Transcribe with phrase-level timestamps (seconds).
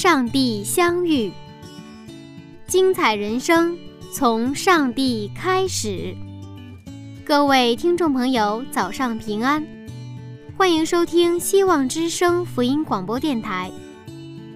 [0.00, 1.30] 上帝相遇，
[2.66, 3.76] 精彩人生
[4.10, 6.16] 从上帝开始。
[7.22, 9.62] 各位听众朋友，早上平安，
[10.56, 13.70] 欢迎收听希望之声福音广播电台。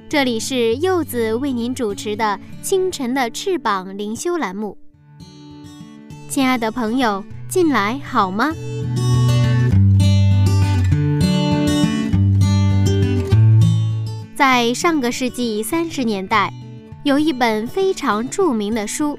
[0.09, 4.79] 这里是柚子为您主持的清晨的翅膀灵修栏目。
[6.31, 8.51] 亲爱的朋友，进来好吗？
[14.47, 16.53] 在上个世纪三十年代，
[17.03, 19.19] 有一本非常著名的书，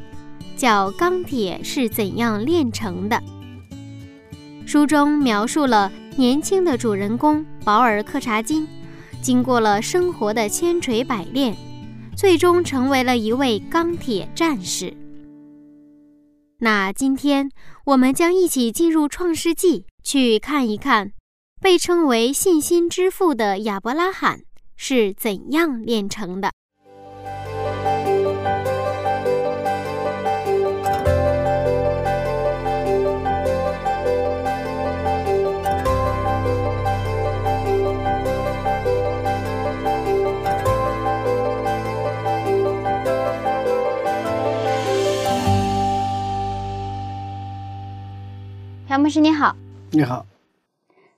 [0.56, 3.20] 叫《钢铁是怎样炼成的》。
[4.68, 8.68] 书中描述了年轻的主人公保尔·柯察金，
[9.20, 11.58] 经过了生活的千锤百炼，
[12.16, 14.96] 最终成为了一位钢铁战士。
[16.60, 17.50] 那今天
[17.86, 21.14] 我们将一起进入《创世纪》，去看一看
[21.60, 24.42] 被称为信心之父的亚伯拉罕
[24.76, 26.52] 是怎样炼成的。
[48.88, 49.54] 杨牧师你好，
[49.92, 50.26] 你好。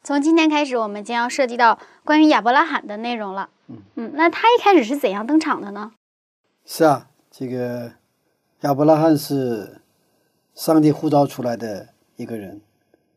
[0.07, 3.49] 从今天开始，我们将要涉及到关于亚伯拉罕的内容了。
[3.67, 5.91] 嗯嗯，那他一开始是怎样登场的呢？
[6.65, 7.91] 是啊，这个
[8.61, 9.81] 亚伯拉罕是
[10.55, 12.61] 上帝呼召出来的一个人。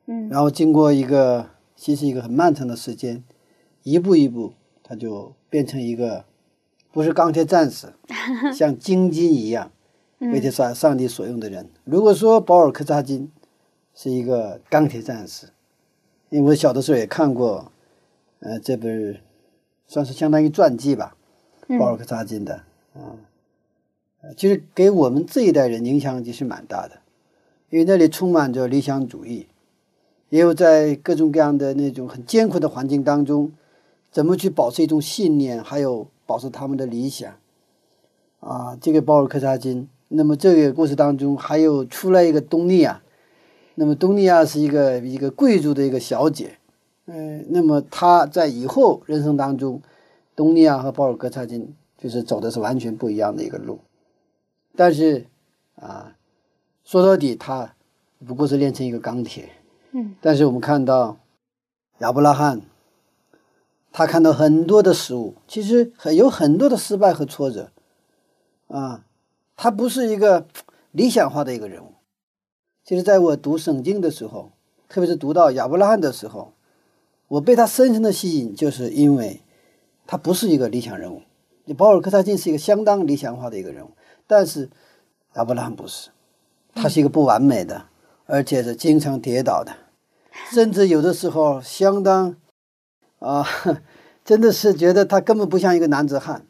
[0.06, 3.22] 嗯，然后经过一个其实一个很漫长的时间，
[3.84, 6.24] 一步一步，他就变成一个
[6.90, 7.94] 不是钢铁战士，
[8.52, 9.70] 像金金一样，
[10.18, 11.70] 为这上上帝所用的人。
[11.84, 13.30] 如果说保尔·柯察金。
[13.92, 15.48] 是一个钢铁战士，
[16.30, 17.72] 因为我小的时候也看过，
[18.38, 19.20] 呃，这本
[19.88, 21.16] 算是相当于传记吧，
[21.78, 22.62] 保尔·柯察金的
[22.94, 23.18] 啊，
[24.36, 27.00] 其实给我们这一代人影响其实蛮大的，
[27.70, 29.48] 因为那里充满着理想主义，
[30.28, 33.50] 也有在各种各样的那种很艰苦的环境当中，
[34.12, 37.34] 怎么去保持一种信念，还有保持他们的理想，
[38.38, 43.02] 啊，这个保尔·柯察金，那么这个故事当中还有出来一个东尼啊。
[43.80, 46.58] 那么东尼亚是一个一个贵族的一个小姐，
[47.06, 49.80] 嗯，那么她在以后人生当中，
[50.36, 53.78] 东尼亚和保尔·戈察金就是走的是完全不一样的一个路，
[54.76, 55.24] 但是
[55.76, 56.14] 啊，
[56.84, 57.74] 说到底他
[58.26, 59.48] 不过是炼成一个钢铁，
[59.92, 61.16] 嗯，但是我们看到
[62.00, 62.60] 亚伯拉罕，
[63.90, 67.70] 他看到很多的事物，其实很有很多的失败和挫折，
[68.68, 69.06] 啊，
[69.56, 70.46] 他不是一个
[70.90, 71.94] 理想化的一个人物。
[72.90, 74.50] 其实，在我读圣经的时候，
[74.88, 76.54] 特别是读到亚伯拉罕的时候，
[77.28, 79.42] 我被他深深的吸引，就是因为
[80.08, 81.22] 他不是一个理想人物。
[81.66, 83.90] 你保尔·柯察金是一个相当理想化的一个人物，
[84.26, 84.68] 但是
[85.36, 86.10] 亚伯拉罕不是，
[86.74, 87.84] 他是一个不完美的，
[88.26, 89.72] 而且是经常跌倒的，
[90.50, 92.34] 甚至有的时候相当
[93.20, 93.46] 啊，
[94.24, 96.44] 真的是觉得他根本不像一个男子汉。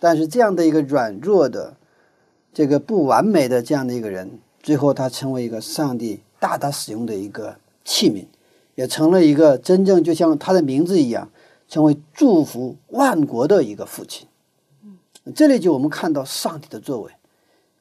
[0.00, 1.76] 但是这样的一个软弱的、
[2.52, 4.40] 这个不完美的这样的一个人。
[4.64, 8.24] 最后，他成为一个上帝大大使用的一个器皿，
[8.76, 11.28] 也成了一个真正就像他的名字一样，
[11.68, 14.26] 成为祝福万国的一个父亲。
[15.34, 17.12] 这里就我们看到上帝的作为。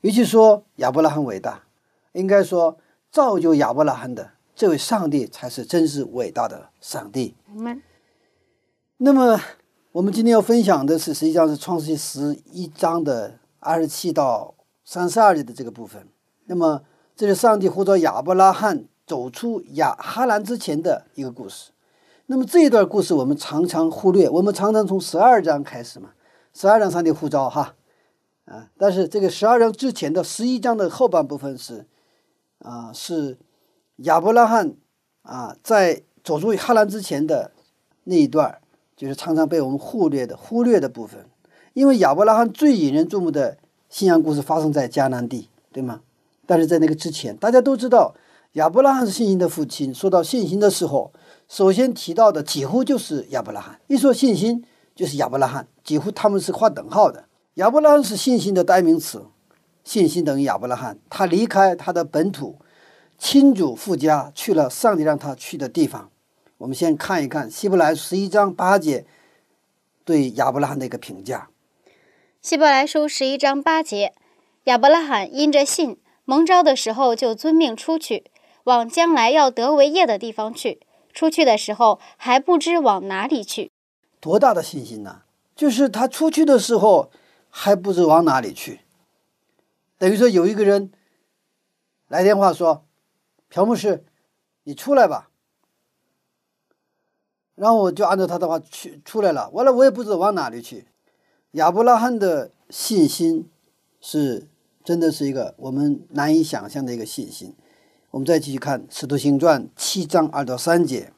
[0.01, 1.63] 与其说亚伯拉罕伟大，
[2.12, 2.77] 应该说
[3.09, 7.33] 造就亚伯拉罕的这位上帝才是真是伟大的上帝。
[8.97, 9.39] 那么，
[9.94, 14.53] 我们今天要分享的是，实际上是创世纪十一章的二十七到
[14.83, 16.06] 三十二节的这个部分。
[16.45, 16.84] 那么，
[17.16, 21.72] 这是上帝呼召亚伯拉罕走出亚哈兰之前的一个故事。
[22.25, 26.12] 那么这一段故事我们常常忽略，我们常常从十二章开始嘛，
[26.54, 27.75] 十二章上帝呼召哈，
[28.45, 31.86] 啊，但是这个十二章之前的十一章的后半部分是，
[32.60, 33.38] 啊，是
[33.98, 34.74] 亚伯拉罕
[35.24, 37.51] 啊在走出哈兰之前的
[38.06, 38.60] 那一段，
[38.96, 41.25] 就是常常被我们忽略的忽略的部分，
[41.74, 43.57] 因为亚伯拉罕最引人注目的
[43.89, 46.01] 信仰故事发生在迦南地，对吗？
[46.45, 48.16] 但是在那个之前，大家都知道
[48.54, 49.94] 亚伯拉罕是信心的父亲。
[49.94, 51.12] 说到信心的时候，
[51.48, 53.80] 首先提到的几乎就是亚伯拉罕。
[53.88, 54.63] 一说信心，
[54.95, 57.25] 就是亚伯拉罕，几乎他们是划等号的。
[57.56, 59.25] 亚伯拉罕是信心的代名词，
[59.84, 61.00] 信心等于亚伯拉罕。
[61.10, 62.57] 他离开他的本土，
[63.18, 66.10] 亲祖父家，去了上帝让他去的地方。
[66.60, 69.06] 我们先看一看希伯来十一章八节
[70.06, 71.50] 对亚伯拉罕的一个评价。
[72.42, 74.13] 希伯来书十一章八节，
[74.66, 78.25] 亚伯拉罕因着信蒙召的时候，就遵命出去，
[78.66, 80.80] 往将来要得为业的地方去。
[81.14, 83.72] 出去的时候还不知往哪里去。
[84.20, 85.22] 多大的信心呢？
[85.56, 87.12] 就是他出去的时候
[87.50, 88.80] 还不知往哪里去。
[90.00, 90.92] 等于说有一个人
[92.08, 92.86] 来电话说
[93.50, 94.04] ：“朴牧师，
[94.64, 95.30] 你出来吧。”
[97.54, 100.88] 然后我就按照他的话去出来了，完了我也不知道往哪里去。
[101.52, 103.48] 亚伯拉罕的信心
[104.02, 104.48] 是
[104.83, 107.56] 真的是一个我们难以想象的一个信心。
[108.12, 111.01] 我们再继续看《使徒行传》七章二到三节，《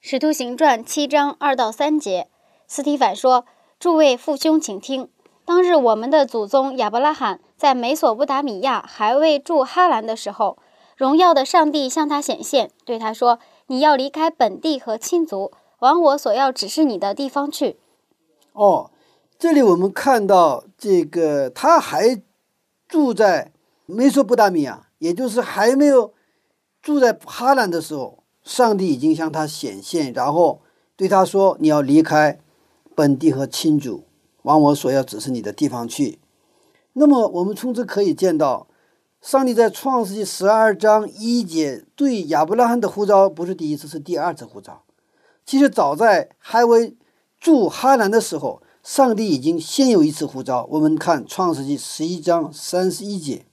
[0.00, 2.28] 使徒行传》七章二到三节，
[2.66, 3.44] 斯提凡说
[3.78, 5.08] ：“诸位父兄，请听，
[5.44, 10.58] 当日我们的祖宗亚伯拉罕在美索不达米亚还未住哈兰的时候，
[10.96, 17.78] 荣耀的上帝向他显现，对他说。”你要离开本地和亲族，往我所要指示你的地方去。
[18.52, 18.90] 哦，
[19.38, 22.20] 这里我们看到这个，他还
[22.88, 23.52] 住在
[23.86, 26.12] 美索不达米亚，也就是还没有
[26.82, 30.60] 住在哈兰的时候，上帝已经向他显现，然后
[30.96, 32.40] 对他说：“你要离开
[32.94, 34.04] 本地和亲族，
[34.42, 36.18] 往我所要指示你的地方去。”
[36.94, 38.66] 那么，我们从这可以见到。
[39.20, 44.82] 上帝在创世纪十二章一节对亚伯拉罕的呼召不是第一次，是第二次呼召。
[45.46, 46.94] 其实早在还未
[47.40, 50.68] 住哈兰的时候，上帝已经先有一次呼召。
[50.72, 53.46] 我们看创世纪十一章三十一节。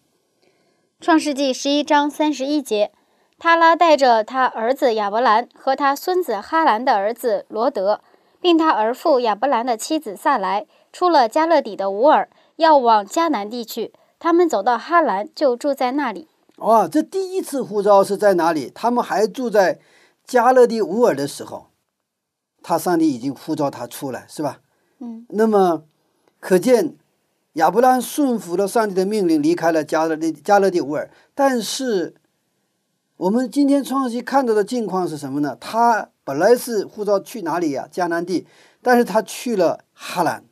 [1.00, 2.92] 创世纪十一章三十一节，
[3.40, 8.02] 他拉带着他儿子亚伯兰和他孙子哈兰的儿子罗德，
[8.42, 13.94] 并他儿父亚伯兰的妻子萨来，出了加勒底的乌尔，要往迦南地去。
[14.20, 16.28] 他们走到哈兰，就住在那里。
[16.58, 18.70] 哇，这第一次呼召是在哪里？
[18.76, 19.80] 他们还住在
[20.26, 21.68] 加勒底乌尔的时候，
[22.62, 24.60] 他上帝已经呼召他出来，是吧？
[25.02, 25.26] 嗯。
[25.28, 25.84] 那么，
[26.40, 26.96] 可见
[27.54, 31.12] 亚伯拉罕顺服了上帝的命令，离开了加勒底加勒底乌尔。
[31.36, 32.16] 但是，
[33.18, 35.58] 我们今天创世看到的境况是什么呢？
[35.60, 37.90] 他本来是护照去哪里呀？
[37.92, 38.48] 迦南地，
[38.82, 40.46] 但是他去了哈兰。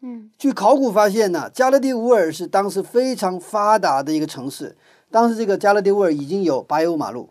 [0.00, 4.76] 嗯，据考古发现呢，加勒底乌尔是当时非常发达的一个城市。
[5.10, 7.30] 当时这个加勒底乌尔已经有柏油马路、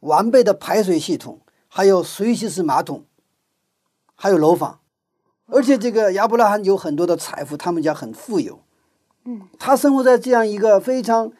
[0.00, 3.04] 完备的排水系统，还有水洗式马桶，
[4.14, 4.80] 还有楼房。
[5.52, 8.60] 而且这个亚伯拉罕有很多的财富，他们家很富有。
[9.24, 11.32] 嗯，他生活在这样一个非常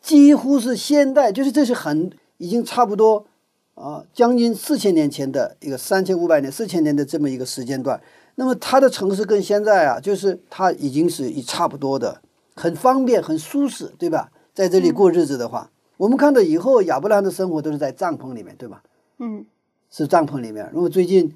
[0.00, 3.26] 几乎是现代，就是这是很已经差不多
[3.74, 8.00] 啊，将近四千年前的一个三千五百年、四千年的这么一个时间段。
[8.36, 12.20] 那么他的城市跟现在啊，就是他已经是一差不多的，
[12.54, 14.30] 很方便、很舒适，对吧？
[14.52, 18.82] 在这里过日子的话，我们看到以后亚伯拉罕的生活都是在帐篷里面，对吧？
[19.18, 19.44] 嗯，
[19.90, 20.68] 是帐篷里面。
[20.72, 21.34] 如果最近，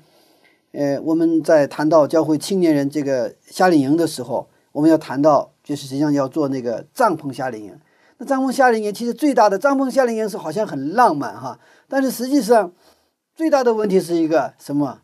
[0.73, 7.79] 呃，我们在谈到教会青年人这个夏令营的时候，我们要谈到，就是实际上要做那个帐篷夏令营。
[8.19, 11.59] 那帐篷夏令营其实最大的帐篷夏令营是好像很浪漫哈，
[11.89, 12.73] 但是实际上
[13.35, 15.01] 最大的问题是一个什么？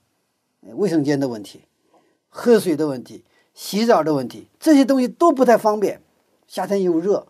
[0.76, 1.62] 卫生间的问题。
[2.28, 3.22] 喝水的问题，
[3.54, 6.00] 洗澡的问题，这些东西都不太方便。
[6.48, 7.28] 夏天又热，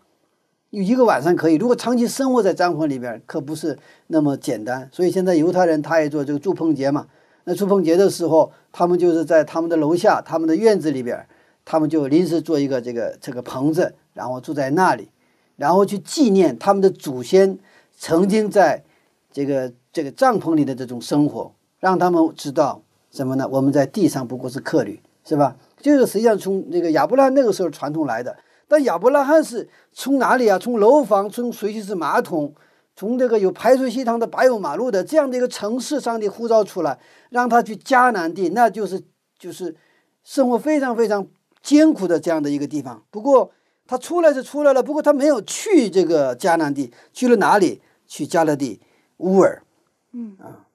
[0.71, 1.55] 有一个晚上可以。
[1.55, 3.77] 如果长期生活在帐篷里边，可不是
[4.07, 4.89] 那么简单。
[4.91, 7.07] 所以现在犹太人他也做这个祝棚节嘛。
[7.45, 11.25] 那祝棚节的时候，他们就是在他们的楼下、他们的院子里边，
[11.63, 15.09] 他们就临时做一个这个这个棚子，然后住在那里，
[15.55, 17.57] 然后去纪念他们的祖先
[17.97, 18.83] 曾经在
[19.31, 22.81] 这个这个帐篷里的这种生活，让他们知道。
[23.11, 23.47] 什么呢？
[23.49, 25.55] 我们在地上不过是客旅，是吧？
[25.79, 28.35] 这个实际上从那个亚伯拉罕那个时候传统来的。
[28.67, 30.59] 但亚伯拉罕是从哪里啊？
[30.59, 32.53] 从楼房，从水洗式马桶，
[32.95, 36.97] 从这个有排水系统的柏油马路的这样的一个城市上的呼召出来，
[37.29, 39.01] 让他去迦南地，那就是
[39.37, 39.75] 就是
[40.23, 41.27] 生活非常非常
[41.61, 43.03] 艰苦的这样的一个地方。
[43.11, 43.51] 不过
[43.85, 47.81] 他出来是出来了，不过他没有去这个迦南地，去了哪里？
[48.07, 48.79] 去加勒底
[49.17, 49.63] 乌尔。
[50.11, 50.65] 嗯啊。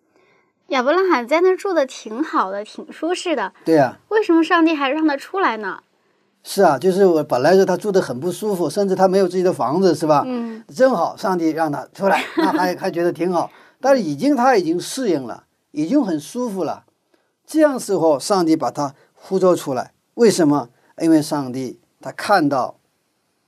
[0.69, 3.53] 亚伯拉罕在那住的挺好的，挺舒适的。
[3.65, 3.99] 对呀。
[4.09, 5.83] 为什么上帝还让他出来呢？
[6.43, 10.25] 是啊，就是我本来是他住的很不舒服，甚至他没有自己的房子，是吧？
[10.27, 10.65] 嗯。
[10.75, 13.51] 正好上帝让他出来，那还还觉得挺好。
[13.81, 16.85] 但是已经他已经适应了，已经很舒服了。
[17.47, 20.71] 这样时候，上帝把他呼召出来，为什么？
[21.01, 22.79] 因为上帝他看到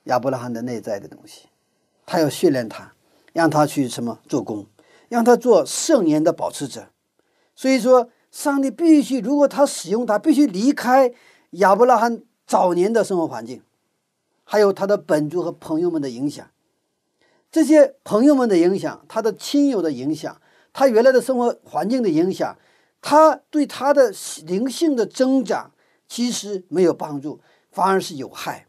[0.05, 1.49] 亚伯拉罕的内在的东西，
[2.07, 2.93] 他要训练他，
[3.33, 4.67] 让他去什么做工，
[5.09, 6.89] 让他做圣言的保持者。
[7.55, 11.13] 所以说，上帝必须，如果他使用他，必须离开
[11.51, 12.23] 亚伯拉罕
[12.53, 13.63] 早年的生活环境，
[14.45, 16.51] 还有他的本族和朋友们的影响。
[17.51, 20.39] 这些朋友们的影响，他的亲友的影响，
[20.71, 22.59] 他原来的生活环境的影响，
[23.01, 24.13] 他对他的
[24.45, 25.73] 灵性的增长
[26.07, 27.41] 其实没有帮助，
[27.71, 28.67] 反而是有害，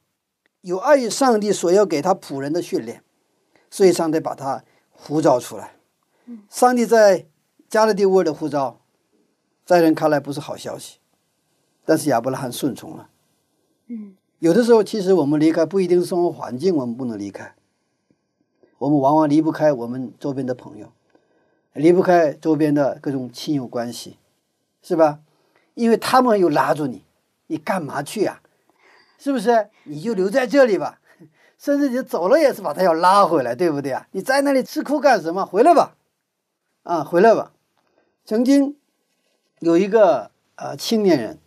[0.61, 3.03] 有碍于上帝所要给他仆人的训练。
[3.69, 5.75] 所以上帝把他呼召出来。
[6.49, 7.27] 上帝在
[7.67, 8.79] 加勒底乌尔的呼召。
[9.65, 10.99] 在人看来不是好消息，
[11.83, 13.09] 但是亚伯拉罕顺从了。
[13.87, 17.53] 嗯，有的时候其实我们离开不一定生活环境，我们不能离开。
[18.77, 20.91] 我们往往离不开我们周边的朋友，
[21.73, 24.17] 离不开周边的各种亲友关系，
[24.81, 25.19] 是吧？
[25.73, 27.03] 因为他们又拉住你，
[27.47, 28.41] 你干嘛去呀？
[29.17, 29.69] 是不是？
[29.83, 30.99] 你就留在这里吧，
[31.57, 34.07] 甚至你走了也是把他要拉回来，对不对啊？
[34.11, 35.45] 你在那里吃苦干什么？
[35.45, 35.95] 回来吧，
[36.83, 37.53] 啊，回来吧。
[38.25, 38.75] 曾经。
[39.59, 41.39] 有一个呃青年人，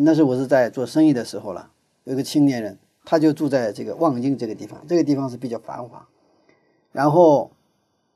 [0.00, 1.70] 那是我是在做生意的时候了。
[2.04, 6.08] 有一个青年人，他就住在这个望京这个地方，这个地方是比较繁华。
[6.90, 7.52] 然后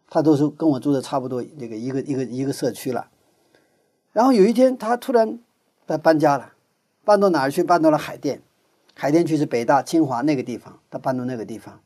[0.08, 3.08] 他都是跟我住的差不多，这个一个一个一个社区了。
[4.12, 5.38] 然后有一天，他突然
[5.86, 6.54] 他搬家了，
[7.04, 7.62] 搬到哪儿去？
[7.62, 8.42] 搬到了海淀。
[8.94, 11.80] 海淀区是北大、清华那个地方，他搬到那个地方。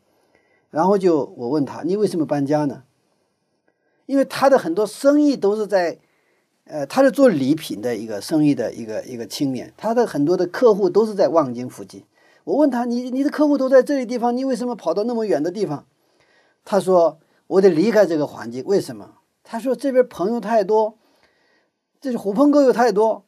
[0.71, 2.85] 然后就我问他，你为什么搬家呢？
[4.07, 5.99] 因为他的很多生意都是在。
[6.71, 12.05] 呃，他是做礼品的一个生意的一个一个青年，他的很多的客户都是在望京附近。
[12.45, 15.85] 我问他，你你的客户都在这里地方，你为什么跑到那么远的地方？
[16.65, 18.65] 他说，我得离开这个环境。
[18.65, 19.15] 为什么？
[19.43, 20.97] 他说这边朋友太多，
[22.01, 23.25] 这是狐朋狗友太多。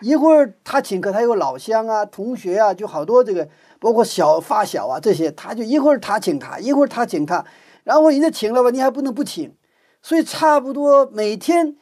[0.00, 3.46] 一会儿他请客，他有老乡啊、同学啊，就好多这个，
[3.78, 7.44] 包括小发小啊这些，他就一会儿他请他，一会儿他请他，
[7.84, 9.54] 然后人家请了吧，你还不能不请，
[10.00, 11.76] 所以差不多每天。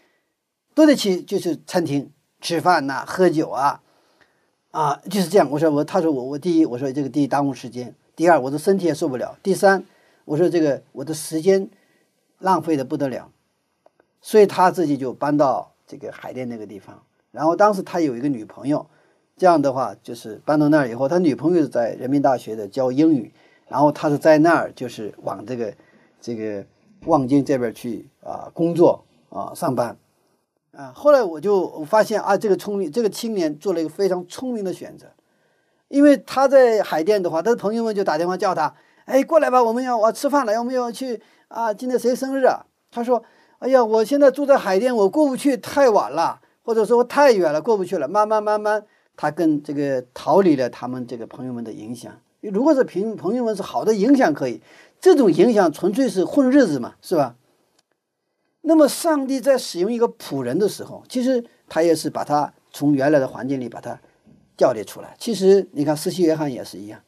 [0.75, 3.81] 都得去，就是餐厅吃饭呐，喝酒啊，
[4.73, 5.49] 啊，就是这样。
[5.50, 9.85] 我说我，他说我，我第一，我说这个第一耽误时间；第二，我的身体也受不了；第三，
[10.25, 11.69] 我说这个我的时间
[12.38, 13.31] 浪费的不得了。
[14.21, 17.02] 所以他自己就搬到这个海淀那个地方。
[17.31, 18.87] 然后当时他有一个女朋友，
[19.37, 23.33] 这样的话就是搬到那儿以后，他女朋友在人民大学的教英语，
[23.69, 25.75] 然后他是在那儿就是往这个
[26.21, 26.64] 这个
[27.04, 29.97] 望京这边去啊工作啊上班。
[30.76, 35.07] 啊，后来我就发现啊，这个聪明这个青年做了一个非常聪明的选择，
[35.88, 41.73] 因为他在海淀的话，他的朋友们就打电话叫他，哎，过来吧，我们要我吃饭了，要不要去啊？
[41.73, 42.66] 今天谁生日啊？
[42.90, 43.23] 他说，
[43.59, 48.09] 哎呀，我现在住在海淀，我过不去，太晚了，或者说太远了，过不去了。
[48.09, 48.85] 慢慢慢慢，
[49.16, 52.12] 他跟这个逃离了他们这个朋友们的影响。
[52.40, 54.61] 如果是朋朋友们是好的影响可以，
[55.00, 57.37] 这种影响纯粹是混日子嘛，是吧？
[58.66, 64.00] 那么，上帝在使用一个仆人的时候，其实他也是把他从原来的环境里把他
[64.56, 65.14] 调离出来。
[65.18, 66.99] 其实，你看，施洗约翰也是一样。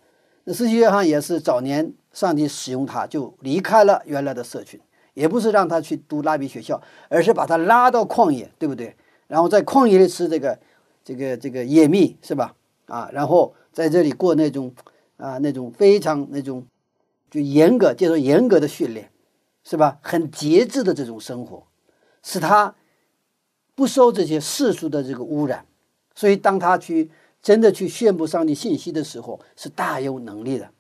[0.45, 4.79] 那施洗约翰也是早年上帝使用他，就离开了原来的社群，
[5.15, 8.95] 也不是让他去读拉比学校，而是把他拉到旷野，对不对？
[9.27, 10.59] 然后在旷野里吃这个
[11.03, 12.55] 这个这个野蜜，是吧？
[12.85, 14.71] 啊，然后在这里过那种
[15.17, 16.67] 啊那种非常那种
[17.31, 19.11] 就严格接受严格的训练。
[19.69, 19.99] 是吧？
[20.01, 21.65] 很节制的这种生活，
[22.23, 22.77] 使他
[23.75, 25.67] 不受这些世俗的这个污染。
[26.15, 27.11] 所以，当他去
[27.43, 30.71] 真的去宣布上帝信息的时候，是大有能力的，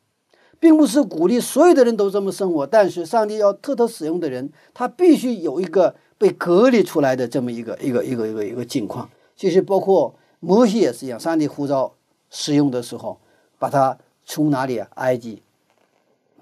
[0.60, 2.64] 并不是鼓励所有的人都这么生活。
[2.64, 9.10] 但是，上帝要特特使用的人，他必须有一个被隔离出来的这么一个一个一个一个一个境况。
[9.34, 11.92] 其实，包括摩西也是一样，上帝呼召
[12.30, 13.18] 使用的时候，
[13.58, 14.88] 把他从哪里啊？
[14.94, 15.42] 埃及。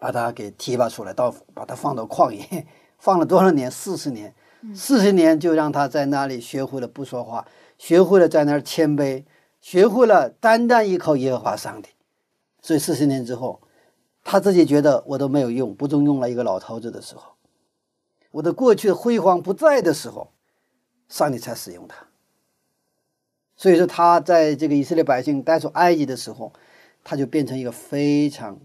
[0.05, 2.67] 把他给提拔出来，到把他放到旷野，
[3.01, 3.71] 放了多少年？
[3.71, 4.35] 四十年，
[4.75, 9.25] 四十年就让他在那里学会了不说话，学会了在那儿谦卑，
[9.63, 11.89] 学会了单单依靠耶和华上帝。
[12.61, 13.63] 所以四十年之后，
[14.23, 17.37] 他自己觉得我都没有用，不中用了一个老头子的时候，
[18.33, 20.33] 我的过去的辉煌不在的时候，
[21.09, 22.09] 上帝才使用他。
[23.57, 26.53] 所以说他在这个以色列百姓带出埃及的时候，
[27.03, 28.61] 他就变成一个非常。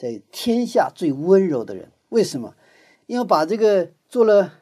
[0.00, 2.54] 在天下最温柔的人，为什么？
[3.04, 4.54] 因为把这个做了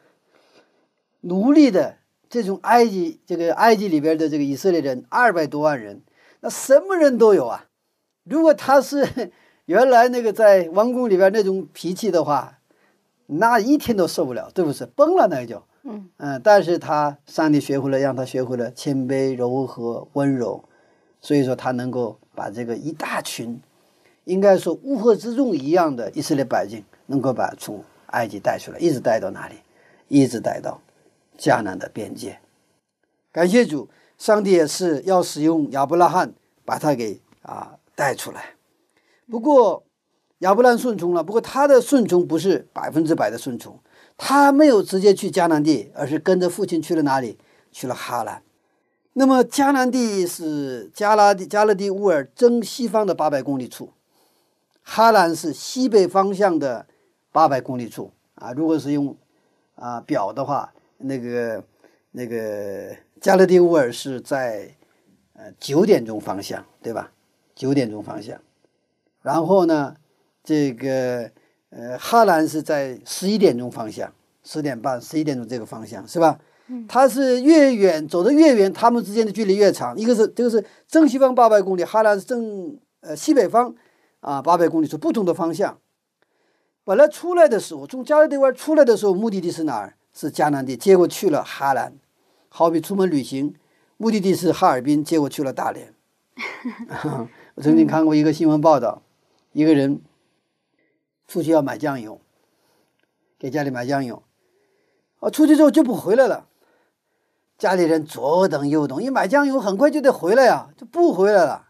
[1.21, 1.95] 奴隶的
[2.29, 6.01] 这种埃及，这个埃及里边的这个以色列人二百多万人，
[6.41, 7.67] 那什么人都有啊。
[8.25, 9.31] 如果他是
[9.63, 12.59] 原来那个在王宫里边那种脾气的话，
[13.27, 14.85] 那一天都受不了，对不是？
[14.87, 16.41] 崩了那就，嗯嗯。
[16.43, 20.65] 但是他上帝学会了，让他学会了谦卑、柔和、温柔，
[21.21, 23.61] 所以说他能够把这个一大群。
[24.29, 29.55] 应该说乌合之众一样的以色列百姓，能够把从埃及带出来，一直带到哪里？
[30.07, 30.79] 一直带到
[31.37, 32.39] 迦南的边界。
[33.31, 36.33] 感谢主，上帝也是要使用亚伯拉罕
[36.63, 38.53] 把他给啊带出来。
[39.29, 39.83] 不过
[40.39, 43.79] 亚伯拉罕顺从了，不过他的顺从不是百分之百的顺从，
[44.15, 47.39] 他没有直接去迦南地，而是跟着父亲去了哪里？
[47.71, 48.43] 去了哈兰。
[49.13, 53.91] 那么迦南地是加拉地加勒底乌尔正西方的八百公里处，
[54.91, 56.87] 哈兰是西北方向的
[57.31, 58.51] 八百公里处啊。
[58.53, 59.15] 如果是用
[59.75, 61.63] 啊表的话，那个
[62.09, 64.75] 那个加勒底乌尔是在
[65.33, 67.11] 呃九点钟方向，对吧？
[67.53, 68.35] 九点钟方向。
[69.21, 69.95] 然后呢，
[70.43, 71.29] 这个
[71.69, 74.11] 呃哈兰是在十一点钟方向，
[74.43, 76.39] 十点半、十一点钟这个方向，是吧？
[76.87, 79.95] 它是越远走得越远，它们之间的距离越长。
[79.95, 83.75] 一个是这个是正西方八百公里，哈兰是正呃西北方
[84.21, 85.79] 啊八百公里，是不同的方向。
[86.83, 89.95] 本来出来的时候，从加勒底湾出来的时候，目的地是哪儿？
[90.11, 90.75] 是迦南地。
[90.75, 91.93] 结果去了哈兰，
[92.49, 93.55] 好比出门旅行，
[93.97, 95.93] 目的地是哈尔滨，结果去了大连。
[97.55, 99.03] 我曾经看过一个新闻报道，
[99.51, 100.01] 一个人
[101.27, 102.19] 出去要买酱油，
[103.37, 104.23] 给家里买酱油，
[105.19, 106.47] 啊，出去之后就不回来了。
[107.57, 111.68] 家里人左等右等，一买酱油很快就得回来呀，就不回来了。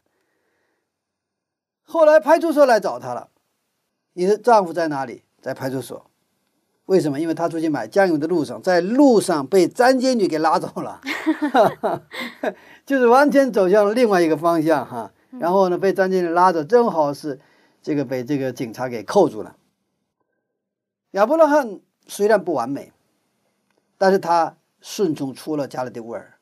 [1.89, 3.29] 后来派出所来找他了，
[4.13, 5.23] 你的丈夫在哪里？
[5.41, 6.05] 在派出所。
[6.85, 7.19] 为什么？
[7.19, 11.01] 因为他出去买酱油的路上，在路上被张街女给拉走了，
[12.85, 15.11] 就是完全走向了另外一个方向哈。
[15.31, 17.39] 然后呢，被张街女拉走，正好是
[17.81, 19.55] 这个被这个警察给扣住了。
[21.11, 22.93] 亚伯拉罕虽然不完美，
[23.97, 24.55] 但是他。
[24.81, 26.38] 顺从出了加勒底乌尔，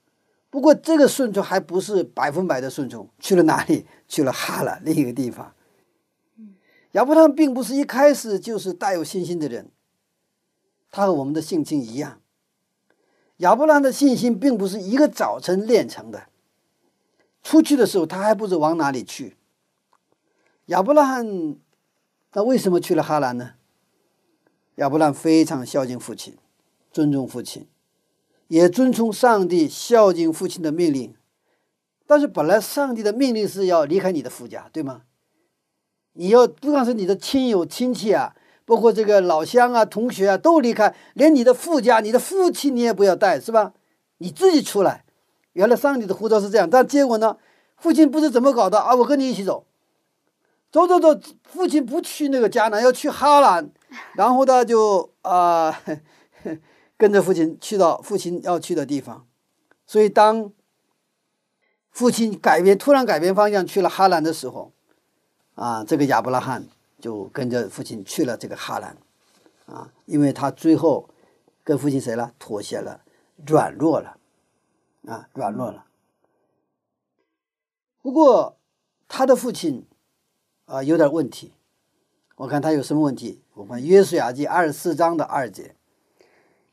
[0.58, 3.08] 不过这个顺从还不是百分百的顺从。
[3.20, 3.86] 去了哪里？
[4.10, 5.54] 去了哈兰另一个地方。
[6.93, 9.70] 亚伯拉罕并不是一开始就是带有信心的人，
[10.89, 12.22] 他和我们的性情一样。
[13.38, 16.24] 亚伯拉罕的信心并不是一个早晨练成的。
[17.43, 19.38] 出去的时候，他还不知往哪里去。
[20.65, 21.56] 亚伯拉罕，
[22.34, 23.52] 那为什么去了哈兰呢？
[24.78, 26.36] 亚伯拉罕非常孝敬父亲，
[26.91, 27.67] 尊重父亲。
[28.48, 31.14] 也遵从上帝孝敬父亲的命令，
[32.06, 35.02] 但是本来上帝的命令是要离开你的夫家，对吗？
[36.14, 38.34] 你要不光是你的亲友亲戚啊，
[38.66, 43.74] 包括这个老乡啊、同学啊都离开，连你的父家、你的父亲你也不要带，是吧？
[44.20, 45.04] 你自己出来。
[45.54, 47.38] 原来上帝的护照是这样，但结果呢？
[47.76, 48.96] 父亲不知怎么搞的啊！
[48.96, 49.66] 我跟你一起走，
[50.72, 53.70] 走走走，父亲不去那个迦南，要去哈兰，
[54.16, 55.80] 然后呢就啊。
[56.98, 59.28] 跟着父亲去到父亲要去的地方，
[59.86, 60.52] 所以当
[61.92, 64.72] 父亲改变突然改变方向去了哈兰的时候，
[65.54, 66.68] 啊，这个亚伯拉罕
[67.00, 68.98] 就跟着父亲去了这个哈兰，
[69.68, 71.08] 啊，因为他最后
[71.64, 72.34] 跟父亲谁了？
[72.40, 73.02] 妥协了，
[73.46, 74.18] 软弱了，
[75.06, 75.86] 啊，软弱了。
[78.02, 78.58] 不过
[79.08, 79.86] 他的父亲
[80.66, 81.54] 啊有点问题，
[82.38, 83.44] 我看他有什么问题？
[83.54, 85.76] 我看约书亚记二十四章的二节。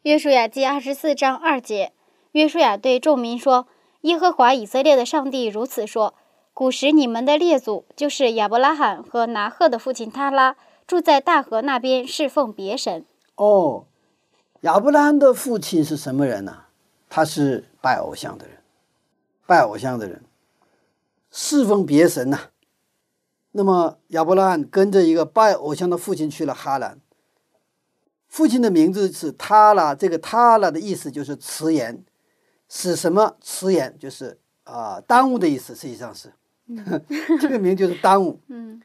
[0.04, 1.94] 约书亚记二十四章二节，
[2.32, 3.66] 约书亚对众民说
[4.02, 6.12] ：“耶和华以色列的上帝如此说：
[6.52, 13.86] 古时你们的列祖，就是亚伯拉罕和拿赫的父亲他拉，住在大河那边，侍奉别神。”哦，
[14.60, 16.64] 亚伯拉罕的父亲是什么人呢？
[17.08, 18.58] 他是拜偶像的人，
[19.46, 20.22] 拜偶像的人，
[21.30, 22.50] 侍奉别神呐。
[23.52, 27.00] 那么亚伯拉罕跟着一个拜偶像的父亲去了哈兰。
[28.34, 32.04] 父亲的名字是他拉，这个他拉的意思就是迟延，
[32.68, 33.96] 是什么迟延？
[33.96, 35.72] 就是啊，耽误的意思。
[35.72, 36.32] 实际上是，
[37.40, 38.40] 这个名就是耽误。
[38.48, 38.82] 嗯，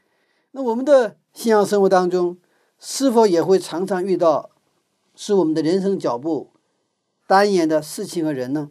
[0.52, 2.38] 那我们的信仰生活当中，
[2.78, 4.50] 是否也会常常遇到
[5.16, 6.50] 是我们的人生脚步
[7.26, 8.70] 单延的事情和人呢？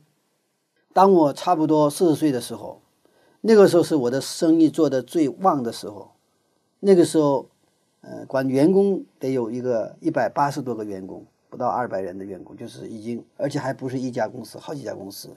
[0.93, 2.81] 当我差不多四十岁的时候，
[3.41, 6.13] 那个时候是我的生意做得最旺的时候，
[6.79, 7.49] 那个时候。
[8.01, 15.29] 呃，管员工得有一个一百八十多个员工，不到二百人的员工，就是已经，而且还不是一家公司，好几家公司。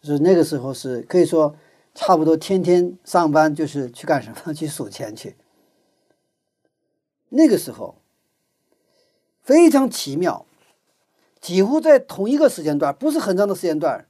[0.00, 1.56] 就是那个时候是可以说，
[1.94, 4.54] 差不多天天上班就是去干什么？
[4.54, 5.34] 去数钱去。
[7.30, 7.96] 那个时候
[9.42, 10.46] 非常奇妙，
[11.40, 14.06] 几乎在同一个时间段，不是很长的时间段，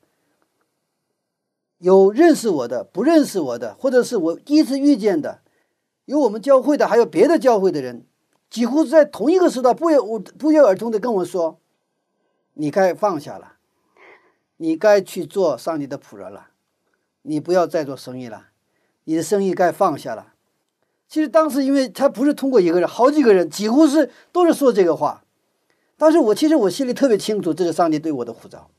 [1.79, 5.41] 有认识我的，不认识我的，或者是我第一次遇见的。
[6.09, 8.07] 有我们教会的，还有别的教会的人，
[8.49, 9.99] 几乎在同一个时段，不约
[10.39, 11.61] 不约而同的跟我说
[12.55, 13.57] ：“你该放下了，
[14.57, 16.49] 你该去做上帝的仆人了，
[17.21, 18.47] 你不要再做生意了，
[19.05, 20.33] 你的生意该放下了。”
[21.07, 25.25] 其实当时因为他不是通过一个人，好几个人，几乎是都是说这个话。
[25.99, 28.71] 但是我其实我心里特别清楚，这是上帝对我的呼召，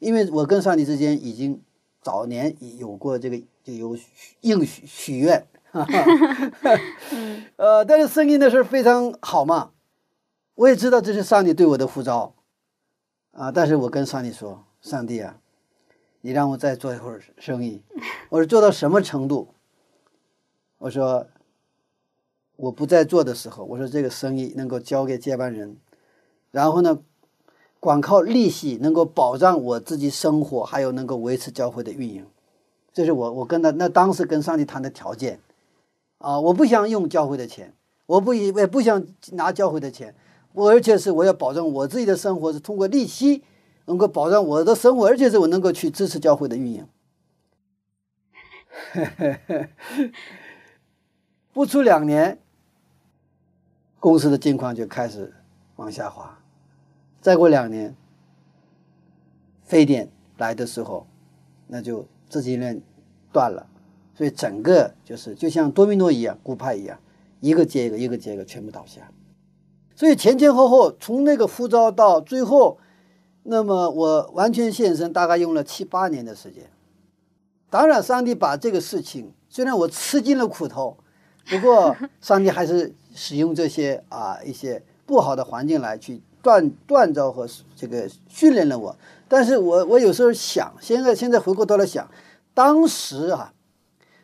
[0.00, 1.62] 因为我跟上帝之间已经
[2.02, 3.96] 早年有过这个就有
[4.42, 6.80] 应许许愿，哈哈，
[7.12, 9.70] 嗯呃，但是声音的事非常好嘛，
[10.54, 12.34] 我也知道这是上帝对我的呼召，
[13.30, 15.38] 啊，但是我跟上帝说，上帝啊，
[16.20, 17.82] 你让我再做一会儿生意，
[18.28, 19.48] 我说做到什么程度？
[20.76, 21.26] 我说
[22.56, 25.78] 我不再做的时候，我说这个生意能够交给接班人。
[26.50, 26.98] 然后呢，
[27.80, 32.26] 光靠利息能够保障我自己生活，还有能够维持教会的运营，
[32.92, 35.40] 这是我我跟他那当时跟上帝谈的条件，
[36.22, 37.74] 啊，我不想用教会的钱，
[38.06, 40.14] 我不也不想拿教会的钱，
[40.52, 43.42] 我而且是我要保证我自己的生活是通过利息
[43.86, 46.86] 能够保障我的生活，而且是我能够去支持教会的运营。
[51.52, 52.38] 不出两年，
[53.98, 55.34] 公司的境况就开始
[55.76, 56.38] 往下滑。
[57.20, 57.94] 再过两年，
[59.64, 60.08] 非典
[60.38, 61.06] 来的时候，
[61.66, 62.80] 那就资金链
[63.32, 63.66] 断了，
[64.14, 66.98] 所以整个就是就像多米诺一样，骨牌一样，
[67.40, 69.10] 一个接一个，一个接一个，全部倒下。
[69.94, 72.78] 所以前前后后，从那个呼召到最后，
[73.42, 76.70] 那么我完全献身，大概用了七八年的时间。
[77.70, 80.96] 当然，上帝把这个事情，虽然我吃尽了苦头，
[81.46, 86.22] 不过上帝还是使用这些啊一些不好的环境来去。
[86.42, 87.46] 锻锻造和
[87.76, 88.96] 这个训练了我，
[89.28, 92.10] 但是我我有时候想，现在现在回过头来想，
[92.52, 93.54] 当时啊，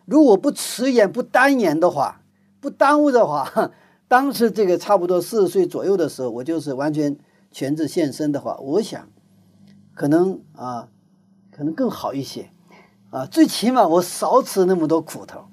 [0.09, 2.23] 如果不迟延不单延的话，
[2.61, 3.73] 不耽误的话，
[4.09, 7.19] 当时这个差不多四十岁左右的时候，我就是完全
[7.53, 9.07] 全职献身的话，我想，
[9.95, 10.89] 可能啊，
[11.51, 12.51] 可能更好一些，
[13.11, 15.45] 啊，最起码我少吃那么多苦头，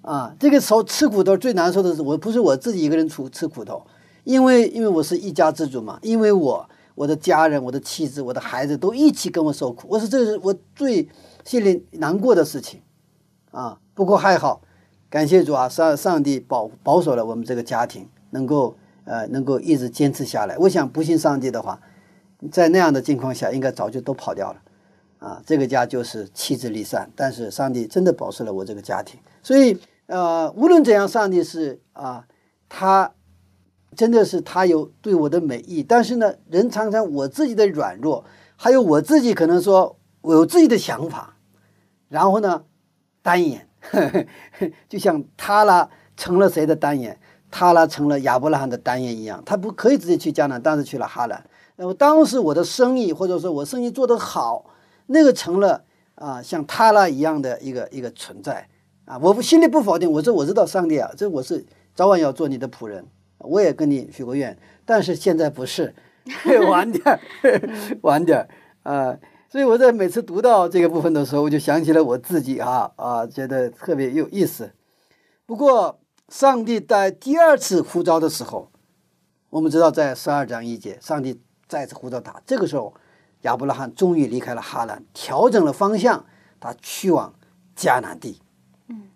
[0.00, 3.86] 啊，这个时候吃苦头最难受的是，我不是我自己一个人出吃苦头。
[4.24, 11.08] 因为因为我是一家之主嘛，因为我我的家人、我的妻子、我的孩子都一起跟我受苦，我说这是我最
[11.44, 12.82] 心里难过的事情，
[13.50, 14.62] 啊，不过还好，
[15.10, 20.56] 感谢主啊，上上帝保保守了我们这个家庭，能够呃能够一直坚持下来。
[20.56, 21.78] 我想不信上帝的话，
[22.50, 24.62] 在那样的境况下，应该早就都跑掉了，
[25.18, 32.24] 啊，这个家就是妻子离散，但是上帝真的保守了我这个家庭，所以呃无论怎样，上帝是啊
[32.70, 33.12] 他。
[33.96, 41.36] 真的是他有对我的美意，但是呢，人常常我自己的软弱，还有我自己可能说我有自己的想法，
[42.08, 42.62] 然后呢，
[43.20, 43.66] 单眼，
[44.88, 47.18] 就像他拉成了谁的单眼，
[47.50, 51.44] 他拉成了亚伯拉罕的单眼一样，他不可以直接去迦南，但是去了哈兰。
[51.76, 54.66] 那么当时我的生意或者说我生意做得好，
[55.06, 58.68] 那个成了啊像他拉一样的一个一个存在
[59.06, 61.64] 啊，我不心里不否定，我说我知道上帝啊，这我是
[61.94, 63.04] 早晚要做你的仆人。
[63.42, 65.94] 我也跟你许过愿，但是现在不是，
[66.68, 67.18] 晚点儿，
[68.02, 68.46] 晚点儿
[68.82, 69.16] 啊！
[69.50, 74.72] 所以我在每次读到这个部分的时候，我就想起了我自己啊啊，觉得特别有意思。
[75.44, 78.70] 不过，上帝在第二次呼召的时候，
[79.50, 82.40] 我们知道在十二章一节，上帝再次呼召他。
[82.46, 82.94] 这个时候，
[83.42, 86.24] 亚伯拉罕终于离开了哈兰，调整了方向，
[86.60, 87.34] 他去往
[87.76, 88.40] 迦南地。
[88.86, 89.10] 嗯，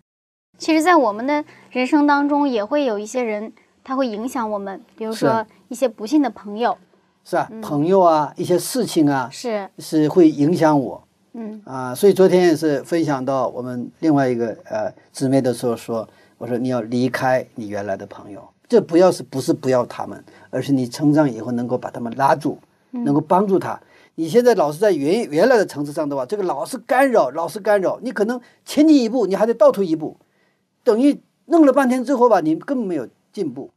[0.59, 3.53] 其实，在我们的人生当中，也会有一些人。
[3.87, 6.79] 他会影响我们，比如说一些不幸的朋友，
[7.25, 7.51] 是吧？
[7.63, 9.69] 朋友啊，一些事情啊，是。
[9.79, 11.61] 是会影响我，嗯。
[11.65, 16.07] 啊，所以昨天也是分享到我们另外一个呃姊妹的时候说，
[16.37, 22.59] 我说你要离开你原来的朋友，这不要是不是不要他们，而是你成长以后能够把他们拉住，
[22.91, 23.81] 能够帮助他。
[24.17, 30.17] 你现在老是在原原来的层次上的话，这个老是干扰，老是干扰，你可能前进一步，你还得倒退一步，
[30.85, 33.71] 等于弄了半天之后吧，你根本没有进步。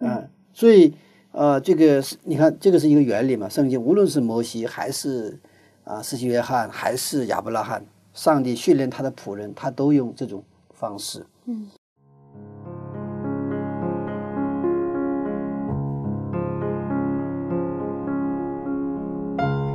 [0.00, 0.94] 嗯，所以，
[1.32, 3.48] 呃，这个是你看，这个是一个原理嘛。
[3.48, 5.40] 圣经无论是摩西，还是
[5.84, 11.24] 啊，施洗约翰，还是亚伯拉罕，上帝训练他的仆人，他都用这种方式。
[11.46, 11.68] 嗯。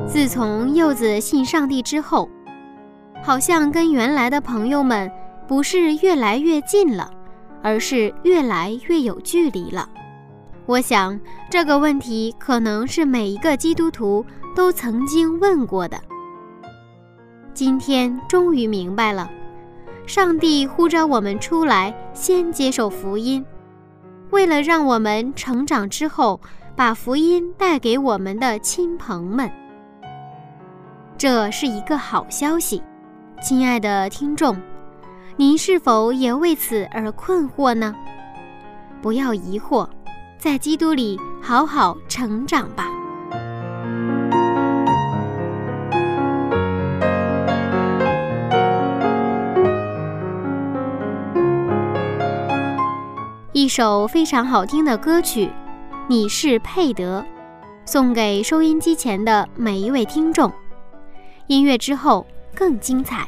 [0.06, 2.30] 自从柚子信上帝之后，
[3.24, 5.12] 好像跟原来的朋友们
[5.48, 7.12] 不是越来越近了，
[7.62, 9.89] 而是越来越有距离了。
[10.67, 11.17] 我想
[11.49, 15.97] 这个问题可能是每一个基督徒都曾经问过的。
[17.53, 19.32] 今天终于明白了，
[20.06, 23.45] 上帝呼召我们出来，先接受福音，
[24.30, 26.41] 为了让我们成长之后，
[26.75, 29.49] 把福音带给我们的亲朋们。
[31.17, 32.84] 这是一个好消息，
[33.41, 34.62] 亲爱的听众，
[35.38, 37.95] 您是否也为此而困惑呢？
[39.01, 39.88] 不要疑惑，
[40.39, 42.88] 在基督里好好成长吧。
[53.52, 55.47] 一首非常好听的歌曲，
[56.08, 57.21] 《你是配得》，
[57.86, 60.52] 送给收音机前的每一位听众。
[61.47, 63.28] 音乐之后更精彩。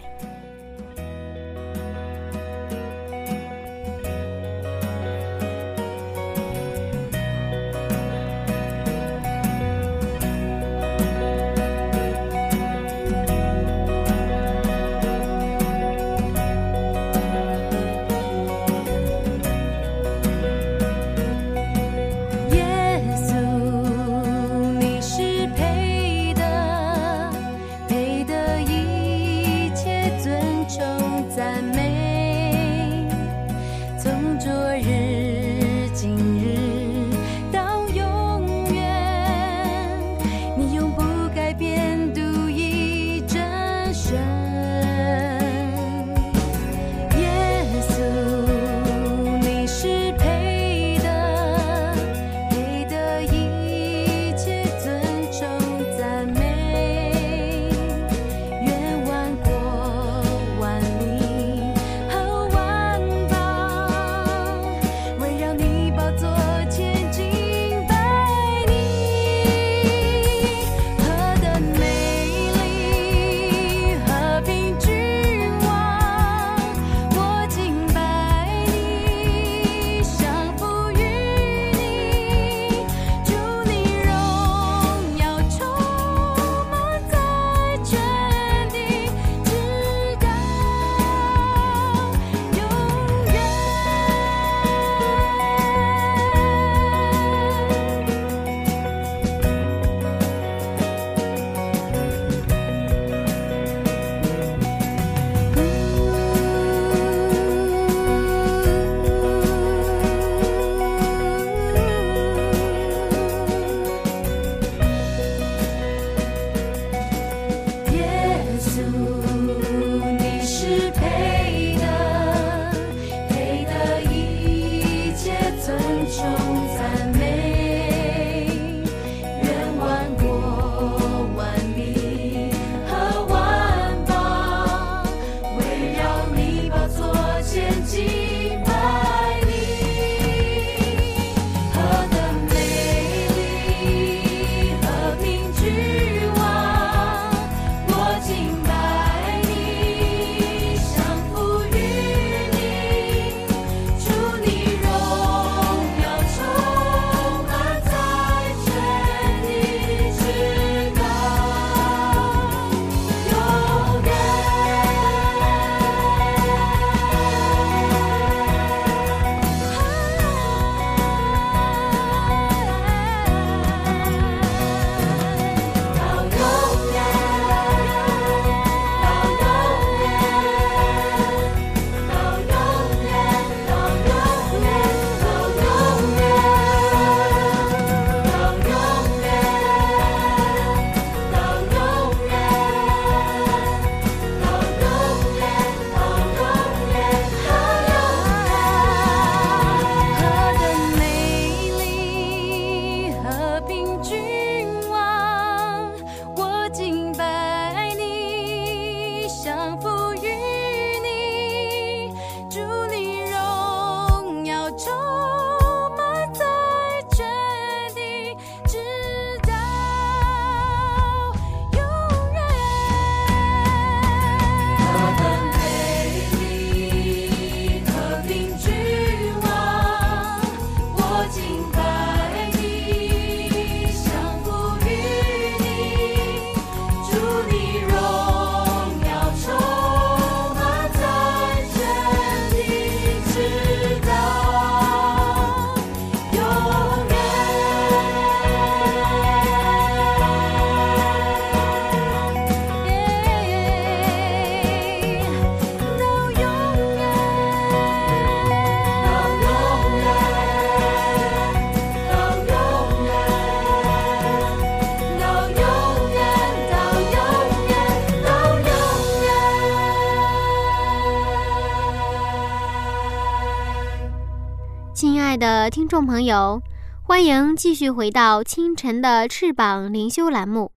[277.19, 280.71] 欢迎继续回到清晨的翅膀灵修栏目。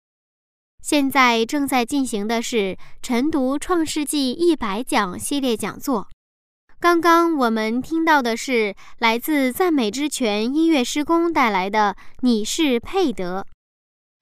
[0.83, 6.09] 现在正在进行的是晨读《创世纪一百讲》系列讲座。
[6.81, 13.47] 刚刚我们听到的是来自赞美之泉音乐施工带来的《你是配得》。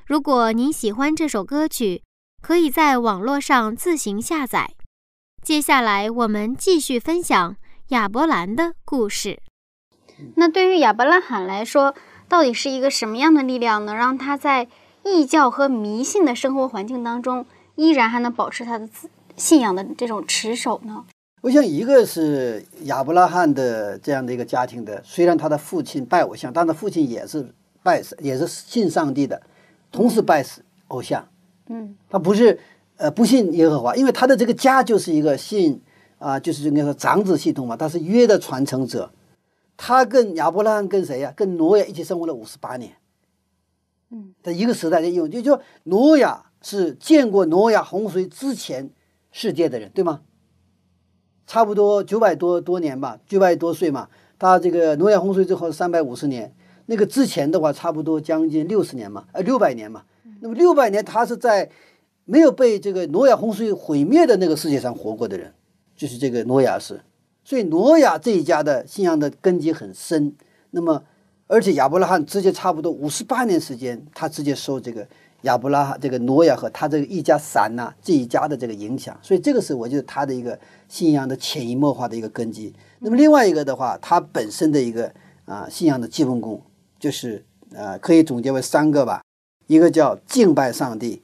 [0.05, 2.03] 如果您喜欢这首歌曲，
[2.43, 4.75] 可以在网络上自行下载。
[5.43, 7.57] 接下来我们继续分享
[7.89, 9.41] 亚伯兰的故事。
[10.37, 11.95] 那对于亚伯拉罕来说，
[12.31, 14.69] 到底是一个什么样的力量，能让他在
[15.03, 18.89] 异教和迷信的生活环境当中，依然还能保持他的
[19.37, 21.05] 信仰的这种持守呢？
[21.43, 29.43] 我想，一个是亚伯拉罕的这样的一个家庭的，虽然他的父亲拜偶像，但他父亲也是拜，也是信上帝的，
[29.91, 30.47] 同时拜
[30.87, 31.27] 偶像。
[31.67, 32.61] 嗯，他不是
[32.97, 35.83] 呃不信耶和华，因为他的这个家就是一个信
[36.21, 39.11] 啊，就是应该说长子系统嘛，他是约的传承者。
[39.83, 41.33] 他跟亚伯拉罕跟谁呀？
[41.35, 42.93] 跟挪亚一起生活了五十八年。
[44.11, 48.91] 嗯，在一个时代的用，就就挪亚是见过挪亚洪水之前
[49.33, 50.21] 世界的人，对吗？
[51.47, 54.11] 差不多九百多多年吧，九百多岁嘛。
[54.39, 60.05] 他这个挪亚洪水之后三百五十年，那个之前的话差不多将近六十年嘛，呃六百年嘛。
[60.43, 61.71] 那么六百年他是在
[62.27, 65.55] 没有被这个挪亚洪水毁灭的那个世界上活过的人，
[65.97, 67.01] 就是这个挪亚是。
[67.51, 70.33] 所以挪亚这一家的信仰的根基很深。
[70.71, 71.03] 那么
[71.49, 75.05] 而且亚伯拉罕直接差不多五十八年时间，他直接受这个。
[75.43, 82.73] 亚伯拉罕这个挪亚和他这个一家三呐这一家的这个影响，所以这个是我觉得他的一个信仰的潜移默化的一个根基。
[82.99, 85.11] 那么另外一个的话，他本身的一个
[85.47, 86.63] 啊信仰的基本功，
[86.99, 89.25] 就是呃可以总结为三个吧，
[89.67, 91.23] 一个叫敬拜上帝，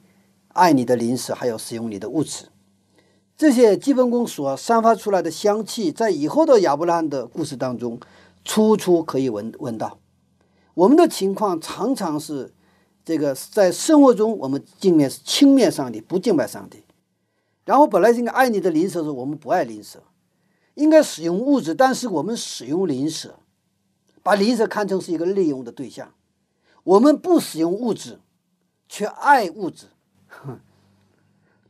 [0.54, 2.46] 爱你的灵使，还有使用你的物质。
[3.36, 8.00] 这些基本功所散发出来的香气，在以后的亚伯拉罕的故事当中，
[8.44, 9.98] 处处可以闻闻到。
[10.74, 12.52] 我们的情况常常是。
[13.06, 16.82] 这个在生活中，我们敬面是轻蔑上帝，不敬拜上帝。
[17.64, 20.02] 然后本来应该爱你的灵舍，是我们不爱灵舍，
[20.74, 23.38] 应该使用物质，但是我们使用灵舍，
[24.24, 26.14] 把灵舍看成是一个利用的对象。
[26.82, 28.18] 我们不使用物质，
[28.88, 29.86] 却爱物质，
[30.26, 30.58] 哼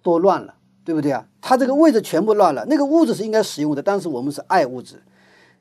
[0.01, 0.55] 多乱了，
[0.87, 1.27] 对不对啊？
[1.41, 2.65] 他这个位置全部乱了。
[2.67, 4.99] 那个物质是应该使用的，但是我们是爱物质；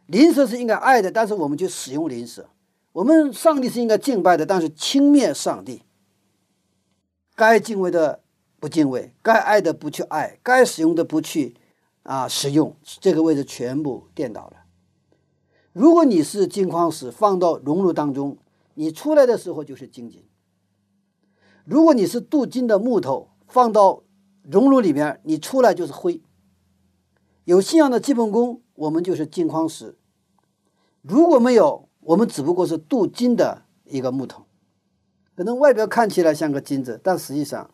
[0.06, 2.48] 邻舍是应该爱的，但是我们就使用邻舍。
[2.92, 5.82] 我们上帝是应该敬拜的，但是轻蔑上帝。
[7.36, 8.22] 该敬畏的
[8.60, 11.56] 不敬畏，该爱的不去爱，该使用的不去
[12.04, 14.58] 啊使用，这个位置全部颠倒了。
[15.74, 18.38] 如果你是金矿石放到熔炉当中，
[18.76, 20.22] 你出来的时候就是金金；
[21.66, 24.04] 如果你是镀金的木头放到
[24.49, 26.21] 熔炉里面，你出来就是灰。
[27.43, 29.95] 有信仰的基本功，我们就是金矿石；
[31.01, 34.45] 如果没有，我们只不过是镀金的一个木头，
[35.36, 37.69] 可能外表看起来像个金子，但实际上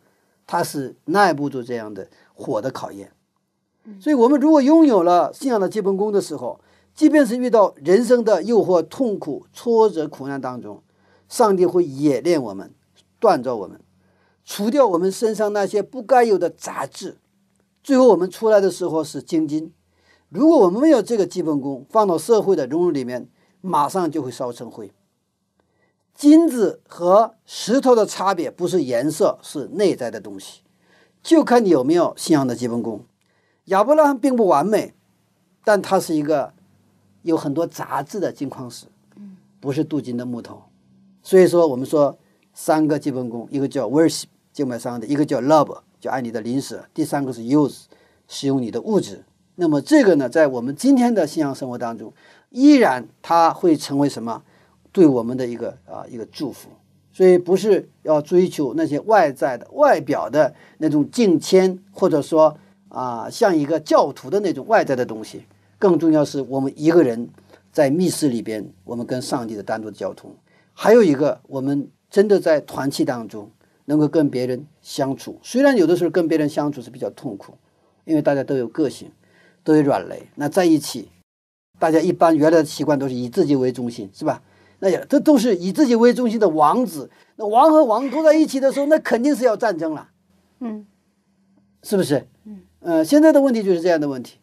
[0.46, 3.12] 它是耐不住这样的火的考验。
[3.98, 6.60] 所以，我们如果拥有了信仰的基本功的时候，
[6.94, 10.82] 即便是遇到人生的诱惑、痛苦、挫折、苦难当中，
[11.28, 12.72] 上帝会冶炼我们、
[13.20, 13.80] 锻造我们，
[14.54, 17.16] 除掉我们身上那些不该有的杂质，
[17.82, 19.72] 最后我们出来的时候是精金。
[20.28, 23.30] 如果我们没有这个基本功，放到社会的熔炉里面。
[23.62, 24.92] 马上就会烧成灰。
[26.14, 30.62] 金子和石头的差别不是颜色，是内在的东西，
[31.22, 33.06] 就看你有没有信仰的基本功。
[33.66, 34.92] 亚伯拉罕并不完美，
[35.64, 36.52] 但他是一个
[37.22, 38.86] 有很多杂质的金矿石，
[39.60, 40.64] 不是镀金的木头。
[41.22, 42.18] 所以说，我们说
[42.52, 47.84] 三个基本功，一个叫 worship 敬拜上帝，一个叫 love 就爱你的灵舍，第三个是 use
[48.28, 49.24] 使用你的物质。
[49.54, 52.12] 那么这个呢，在我们今天的信仰生活当中。
[52.50, 54.42] 依然，它会成为什么？
[54.92, 56.68] 对我们的一个啊一个祝福。
[57.10, 62.54] 所以不是要追求那些外在的、外表的那种敬谦，或者说
[62.90, 65.44] 啊像一个教徒的那种外在的东西。
[65.78, 67.28] 更重要是我们一个人
[67.72, 70.30] 在密室里边，我们跟上帝的单独的交通。
[70.74, 73.50] 还有一个，我们真的在团契当中
[73.84, 75.38] 能够跟别人相处。
[75.42, 77.54] 虽然有的时候跟别人相处是比较痛苦，
[78.04, 79.10] 因为大家都有个性，
[79.64, 80.28] 都有软肋。
[80.34, 81.08] 那在一起。
[81.78, 84.40] 大家一般原来的习惯都是以自己为中心，是吧？
[84.78, 87.10] 那也这都是以自己为中心的王子。
[87.34, 90.08] 那王和王都在一起的时候，那肯定是要战争了，
[90.60, 90.86] 嗯，
[91.82, 92.28] 是不是？
[92.44, 94.38] 嗯，呃，现在的问题就是这样的问题，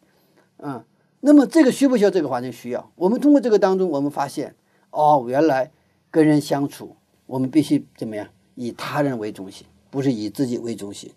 [0.58, 0.84] 嗯。
[1.20, 2.52] 那么这个需不需要这个环境？
[2.52, 2.90] 需要。
[2.96, 4.54] 我们通过这个当中，我们发现，
[4.90, 5.70] 哦，原来
[6.10, 8.28] 跟人相处，我们必须怎么样？
[8.62, 11.10] 以他人为中心，不是以自己为中心。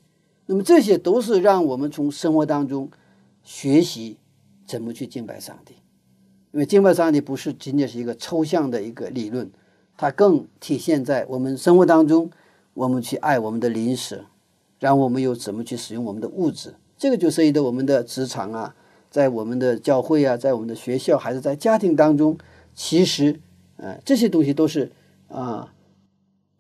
[0.46, 2.90] 那么这些都是让我们从生活当中
[3.44, 4.16] 学习
[4.66, 5.74] 怎么去敬拜上帝。
[6.54, 9.52] 因为敬拜上帝不是仅仅是一个抽象的一个理论，
[9.98, 12.32] 它更体现在我们生活当中，
[12.74, 14.24] 我们去爱我们的邻舍，
[14.80, 18.74] 然后我们又怎么去使用我们的物质，这个就涉及到我们的职场啊，
[19.10, 22.38] 在我们的教会啊，在我们的学校，还是在家庭当中，
[22.74, 23.42] 其实，
[23.78, 24.92] 呃，这些东西都是
[25.28, 25.73] 啊，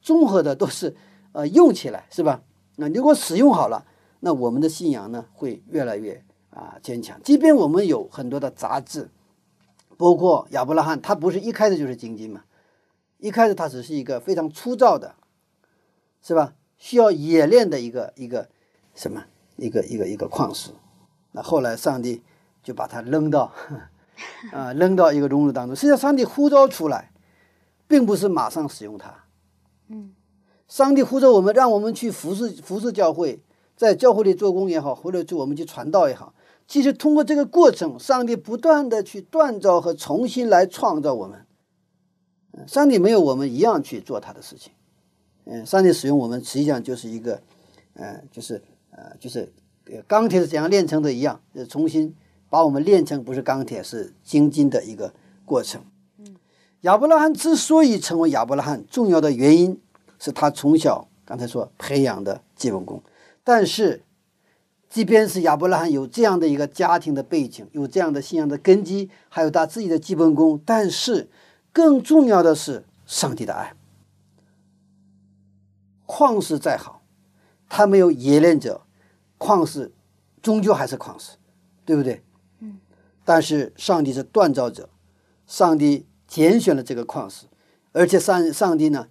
[0.03, 0.95] 综合的，都是
[1.31, 2.43] 呃用起来是吧？
[2.75, 3.85] 那如果使用好了，
[4.19, 7.19] 那我们的信仰呢会越来越啊坚强。
[7.23, 9.09] 即便我们有很多的杂质。
[9.95, 12.43] 包括亚伯拉罕，他不是一开始就是精金嘛，
[13.19, 15.13] 一开始他只是一个非常粗糙的，
[16.21, 16.55] 是吧？
[16.77, 18.49] 需要冶炼的一个一个
[18.95, 19.23] 什么
[19.55, 20.71] 一个一个一个矿石。
[21.31, 22.23] 那后来上帝
[22.63, 23.53] 就把他扔到
[24.51, 25.75] 啊扔到一个熔炉当中。
[25.75, 27.11] 实际上，上帝呼召出来，
[27.87, 29.22] 并不是马上使用它。
[29.87, 30.13] 嗯，
[30.67, 33.41] 上帝呼召我们，让我们去服侍服侍教会，
[33.75, 36.33] 在教会里做工也好，或者去我们去传道也好。
[36.67, 41.45] 其实通过这个过程，上帝不断的去锻造和重新来创造我们。
[42.67, 44.71] 上帝没有我们一样去做他的事情。
[45.45, 47.41] 嗯，上帝使用我们，实际上就是一个，
[47.95, 48.61] 嗯，就是
[48.91, 49.51] 呃，就是
[50.07, 52.15] 钢铁是怎样炼成的一样，重新
[52.49, 55.13] 把我们炼成不是钢铁，是精金的一个
[55.45, 55.81] 过程。
[56.83, 59.77] 亚伯拉罕之所以成为亚伯拉罕，重要的原因
[60.17, 63.03] 是他从小刚才说培养的基本功，
[63.43, 64.03] 但是。
[64.89, 71.27] 即便是亚伯拉罕有这样的一个家庭的背景，有这样的信仰的根基，还有他自己的基本功，但是
[71.71, 73.73] 更重要的是上帝的爱。
[76.05, 77.01] 矿石再好，
[77.67, 78.81] 他没有冶炼者，
[79.39, 79.91] 矿石
[80.43, 81.37] 终究还是矿石，
[81.83, 82.21] 对不对？
[82.59, 82.77] 嗯。
[83.25, 84.87] 但是上帝是锻造者，
[85.47, 87.45] 上帝拣选了这个矿石，
[87.91, 89.07] 而且上上帝呢，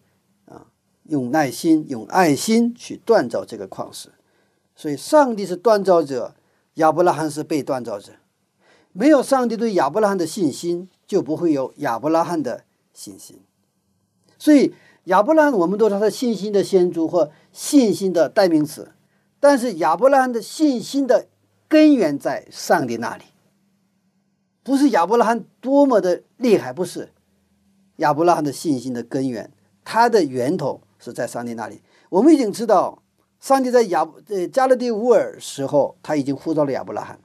[0.47, 0.67] 啊，
[1.05, 4.09] 用耐心、用爱心去锻造这个矿石。
[4.75, 6.35] 所以，上帝是锻造者，
[6.75, 8.15] 亚伯拉罕是被锻造者。
[8.91, 13.39] 没有上帝对亚伯拉罕的信心，就不会有亚伯拉罕的信心。
[14.37, 18.91] 所以，亚伯拉罕我们都是他的信心的先祖或信心的代名词。
[19.39, 21.29] 但是，亚伯拉罕的信心的
[21.69, 23.23] 根源在上帝那里，
[24.63, 27.11] 不是亚伯拉罕多么的厉害，不是。
[27.97, 29.53] 亚伯拉罕的信心的根源，
[29.85, 31.83] 它的源头是在上帝那里。
[32.11, 32.99] 我们已经知道。
[33.41, 37.19] 上帝在亚呃加勒底乌尔时候，他已经呼召了亚伯拉罕。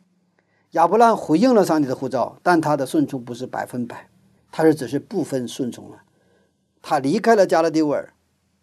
[0.72, 4.10] 亚伯拉罕回应了上帝的呼召，但他的顺从不是百分百，
[4.52, 6.02] 他是只是部分顺从了。
[6.82, 8.16] 他离开了加勒底乌尔，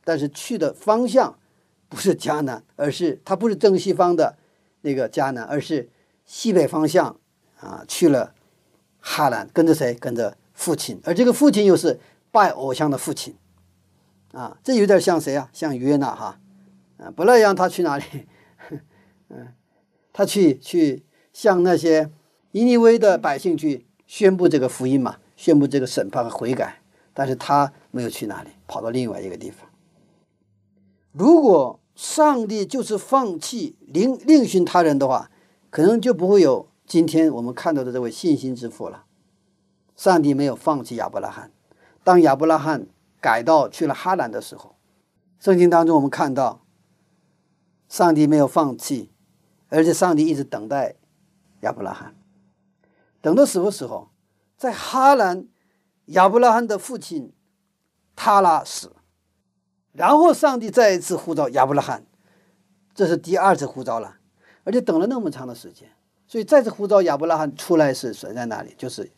[0.02, 1.38] 但是去的方向
[1.88, 4.36] 不是迦南，而是他不是正西方的
[4.80, 5.88] 那个迦南，而是
[6.24, 7.20] 西北方向
[7.60, 8.33] 啊，去了
[9.06, 9.92] 哈兰，跟着谁？
[9.94, 12.00] 跟着父亲，而这个父亲又是
[12.32, 13.36] 拜偶像的父亲
[14.32, 15.50] 啊，这有点像谁啊？
[15.52, 16.40] 像约纳哈。
[16.96, 18.04] 啊，不那样，他去哪里？
[19.28, 19.48] 嗯，
[20.12, 22.10] 他去去向那些
[22.52, 26.80] 尼尼微的百姓去宣布这个福音嘛，宣布这个审判和悔改。
[27.12, 29.68] 但是他没有去哪里，跑到另外一个地方。
[31.12, 35.30] 如果上帝就是放弃另另寻他人的话，
[35.70, 39.04] 可能就不会有今天我们看到的这位信心之父了。
[39.96, 41.52] 上帝没有放弃亚伯拉罕。
[42.02, 42.86] 当亚伯拉罕
[43.20, 44.76] 改道去了哈兰的时候，
[45.38, 46.60] 圣经当中我们看到。
[47.86, 49.12] 上帝没有放弃，
[49.68, 50.96] 而且上帝一直等待
[51.60, 52.16] 亚伯拉罕。
[53.20, 54.10] 等到什么时候？
[54.56, 55.46] 在哈兰，
[56.06, 57.32] 亚伯拉罕的父亲
[58.16, 58.96] 塔拉死，
[59.92, 62.04] 然后上帝再一次呼召亚伯拉罕，
[62.94, 64.16] 这是第二次呼召了，
[64.64, 65.93] 而且等了那么长的时间，
[66.34, 68.74] 所以再次呼召亚伯拉罕出来是谁在哪里？
[68.76, 69.08] 就是，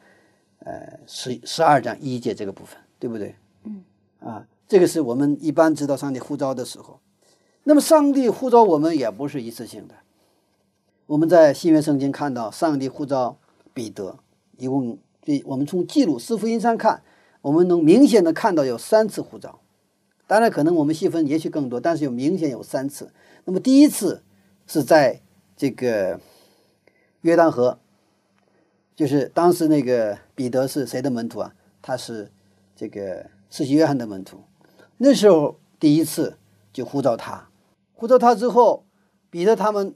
[0.58, 3.34] 呃，十十二章一节这个部分，对不对？
[3.64, 3.82] 嗯。
[4.20, 7.00] 啊，这个是我们一般知道上帝呼召的时候。
[7.64, 9.94] 那么，上帝呼召我们也不是一次性的。
[11.06, 13.38] 我们在新约圣经看到，上帝呼召
[13.72, 14.18] 彼得，
[14.58, 17.02] 一共这我们从记录四福音上看，
[17.40, 19.58] 我们能明显的看到有三次呼召。
[20.26, 23.10] 当然，可能我们细分也许更多，但是有明显有三次。
[23.46, 24.22] 那么第一次
[24.66, 25.22] 是在
[25.56, 26.20] 这个
[27.26, 27.80] 约旦河，
[28.94, 31.52] 就是当时那个彼得是谁的门徒啊？
[31.82, 32.30] 他是
[32.76, 34.44] 这个世袭约翰的门徒。
[34.98, 36.38] 那时候第一次
[36.72, 37.48] 就呼召他。
[37.94, 38.84] 呼召他之后，
[39.28, 39.94] 彼得他们，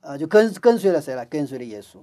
[0.00, 1.24] 呃，就跟跟随了谁了？
[1.24, 1.98] 跟随了耶稣。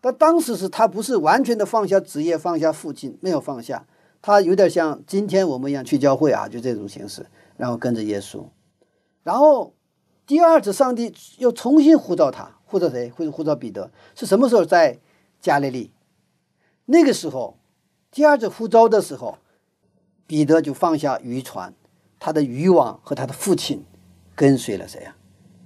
[0.00, 3.86] 但当时是他不是完全的放下职业，放下父亲，没有放下。
[4.22, 7.26] 他有点像今天我们一样去教会啊，就这种形式，
[7.58, 8.46] 然后跟着耶稣。
[9.22, 9.74] 然后
[10.26, 13.10] 第二次，上帝又重新呼召他，呼召谁？
[13.10, 13.90] 呼呼召彼得。
[14.14, 14.64] 是什么时候？
[14.64, 14.98] 在
[15.40, 15.92] 加利利。
[16.86, 17.58] 那个时候，
[18.10, 19.38] 第二次呼召的时候，
[20.26, 21.74] 彼得就放下渔船，
[22.18, 23.84] 他的渔网和他的父亲。
[24.34, 25.14] 跟随了谁呀？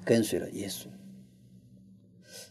[0.05, 0.87] 跟随了耶稣。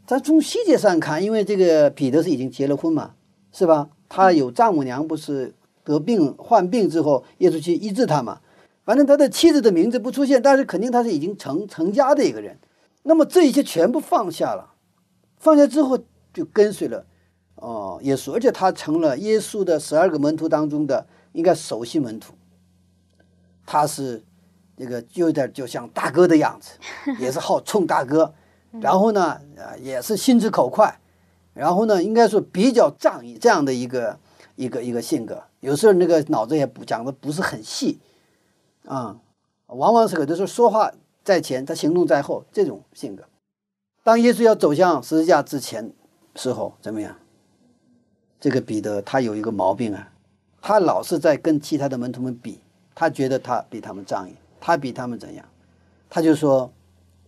[0.06, 3.16] 咱从细节上看，因为这个彼得是已经结了婚嘛，
[3.52, 3.90] 是吧？
[4.10, 5.54] 他有丈母娘，不是
[5.84, 8.42] 得病患病之后，耶稣去医治他嘛？
[8.88, 12.58] 反正他的妻子的名字不出现，但是肯定他是已经成成家的一个人。
[13.04, 14.76] 那么这一切全部放下了，
[15.36, 16.00] 放下之后
[16.34, 17.06] 就跟随了
[17.56, 22.34] 哦耶稣，而且他成了耶稣的十二个门徒当中的应该首席门徒。
[23.66, 24.24] 他是
[24.78, 26.80] 这个有点就像大哥的样子，
[27.20, 28.34] 也是好冲大哥。
[28.80, 30.98] 然后呢，啊，也是心直口快，
[31.54, 34.18] 然后呢，应该说比较仗义这样的一个
[34.56, 35.44] 一个一个性格。
[35.60, 38.00] 有时候那个脑子也不讲的不是很细，
[38.88, 39.18] 啊，
[39.68, 40.92] 往往是有的时候说话
[41.24, 43.24] 在前，他行动在后这种性格。
[44.04, 45.94] 当耶稣要走向十字架之前
[46.36, 47.16] 时候，怎么样？
[48.40, 50.12] 这个彼得他有一个毛病啊，
[50.62, 52.62] 他老是在跟其他的门徒们比，
[52.96, 55.46] 他觉得他比他们仗义，他比他们怎样？
[56.10, 56.72] 他就说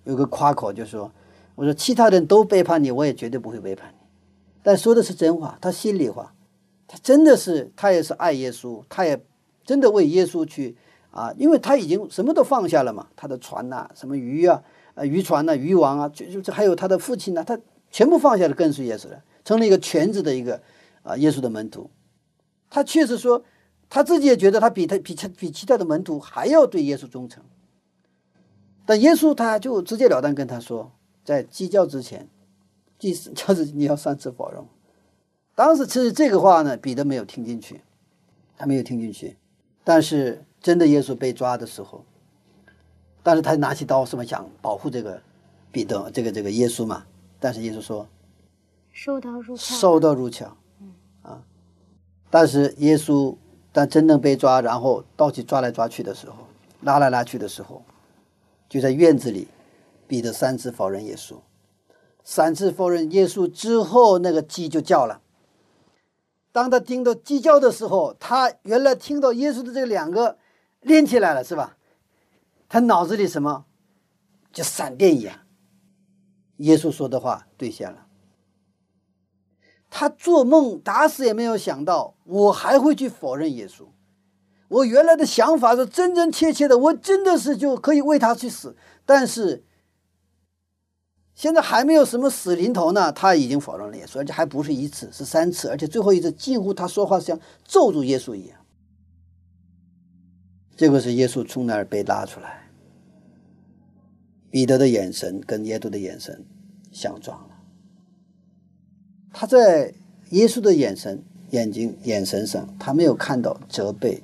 [0.06, 1.12] 有个夸口，就说。
[1.56, 3.98] 我说其他人都背叛你，我也绝对不会背叛你。
[4.64, 6.34] 但说的是真话，他心里话，
[6.88, 9.22] 他真的是他也是爱耶稣，他也
[9.66, 10.78] 真的为耶稣去
[11.12, 14.64] 啊，因为他已经什么都放下了嘛，他的船呐，什么鱼啊，
[14.96, 17.60] 呃渔船呐，渔网啊，就就还有他的父亲呐，他
[17.92, 20.62] 全部放下了，跟随耶稣了，成了一个全职的一个
[21.04, 21.90] 啊耶稣的门徒。
[22.70, 23.44] 他确实说
[23.90, 27.44] 他自己也觉得他比他比他比其他的门徒还要对耶稣忠诚。
[28.86, 30.92] 但耶稣他就直截了当跟他说。
[31.22, 32.28] 在鸡叫之前，
[32.98, 34.64] 祭就是你要三次否认。
[35.54, 37.82] 当时其实这个话呢，彼得没有听进去，
[38.58, 39.38] 他没有听进去。
[39.84, 42.04] 但是真的耶稣被抓的时候，
[43.24, 45.22] 但是他拿起刀，什么想保护这个
[45.72, 47.06] 彼得，这个这个耶稣嘛？
[47.40, 48.08] 但是耶稣说
[48.92, 50.52] ：“受刀入鞘。”收刀入鞘。
[50.82, 51.42] 嗯啊，
[52.30, 53.36] 但是耶稣
[53.72, 56.36] 但真正被抓，然后刀去抓来抓去的时候，
[56.82, 57.84] 拉来拉去的时候，
[58.68, 59.48] 就在院子里。
[60.08, 61.36] 彼得三次否认耶稣，
[62.24, 65.22] 三次否认耶稣之后，那个鸡就叫了。
[66.52, 70.40] 当他听到鸡叫的时候，他原来听到耶稣的这两个
[70.82, 71.78] 连起来了，是吧？
[72.68, 73.66] 他脑子里什么，
[74.52, 75.40] 就闪电一样，
[76.58, 78.08] 耶稣说的话兑现了。
[79.90, 83.88] 他做梦打死也没有想到，我还会去否认耶稣。
[84.68, 88.76] 我原来的想法是真真切切的，我真的是就可以为他去死，
[89.06, 89.64] 但是。
[91.36, 98.59] 现在还没有什么死临头呢，他已经否认了耶稣，而且还不是一次，是三次，而且最后一次近乎他说话像咒住耶稣一样。
[100.80, 102.70] 这个是耶稣从那儿被拉出来，
[104.50, 106.46] 彼得的眼神跟耶稣的眼神
[106.90, 107.50] 相撞了。
[109.34, 109.94] 他在
[110.30, 114.24] 耶稣的眼神、眼睛、眼神上，他没有看到责备，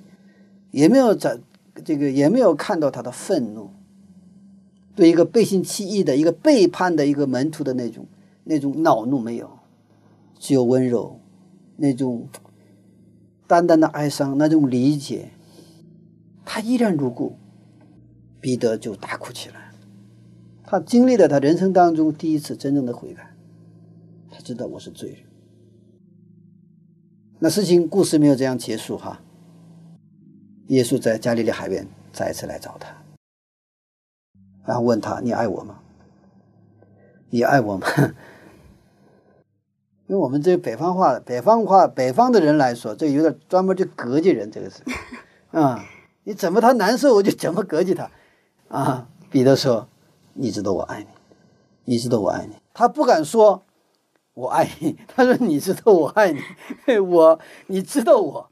[0.71, 1.37] 也没有在
[1.83, 3.71] 这个也没有看到他的愤怒。
[4.95, 8.05] 对一个背信弃义的一个背叛的一个门徒的那种
[8.45, 9.59] 那种恼怒没有，
[10.39, 11.19] 只有温柔，
[11.75, 12.29] 那种
[13.45, 15.31] 淡淡的哀伤，那种理解，
[16.45, 17.35] 他依然如故。
[18.39, 19.71] 彼得就大哭起来，
[20.63, 23.35] 他经历了他人生当中第一次真正的悔改，
[24.29, 25.19] 他知道我是罪人。
[27.39, 29.19] 那事情故事没有这样结束哈，
[30.67, 32.95] 耶稣在加利利海边再次来找他。
[34.63, 35.79] 然后问他：“你爱我吗？
[37.31, 37.87] 你爱我吗？”
[40.07, 44.83] 因为我们这北方话，北方话，北方的人来说，这有点专门就膈应人，这个是
[45.49, 45.83] 啊，
[46.25, 48.11] 你怎么他难受，我就怎么膈应他
[48.67, 49.07] 啊。
[49.31, 49.87] 彼得说
[50.33, 51.07] ：“你知道我爱你，
[51.85, 53.63] 你知道我爱你。”他不敢说
[54.33, 56.39] “我爱你”，他说：“你知道我爱你，
[56.99, 58.51] 我你知道我。”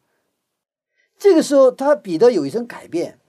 [1.17, 3.19] 这个时候，他彼得有一声改变。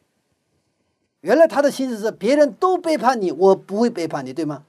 [1.20, 4.64] 原来他的心思是别人都背叛你，我不会背叛你，对吗？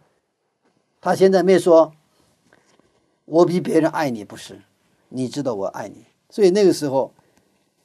[1.02, 1.92] 他现在没说，
[3.26, 4.62] 我比别人爱你，不是？
[5.10, 7.12] 你知道我爱你，所以那个时候，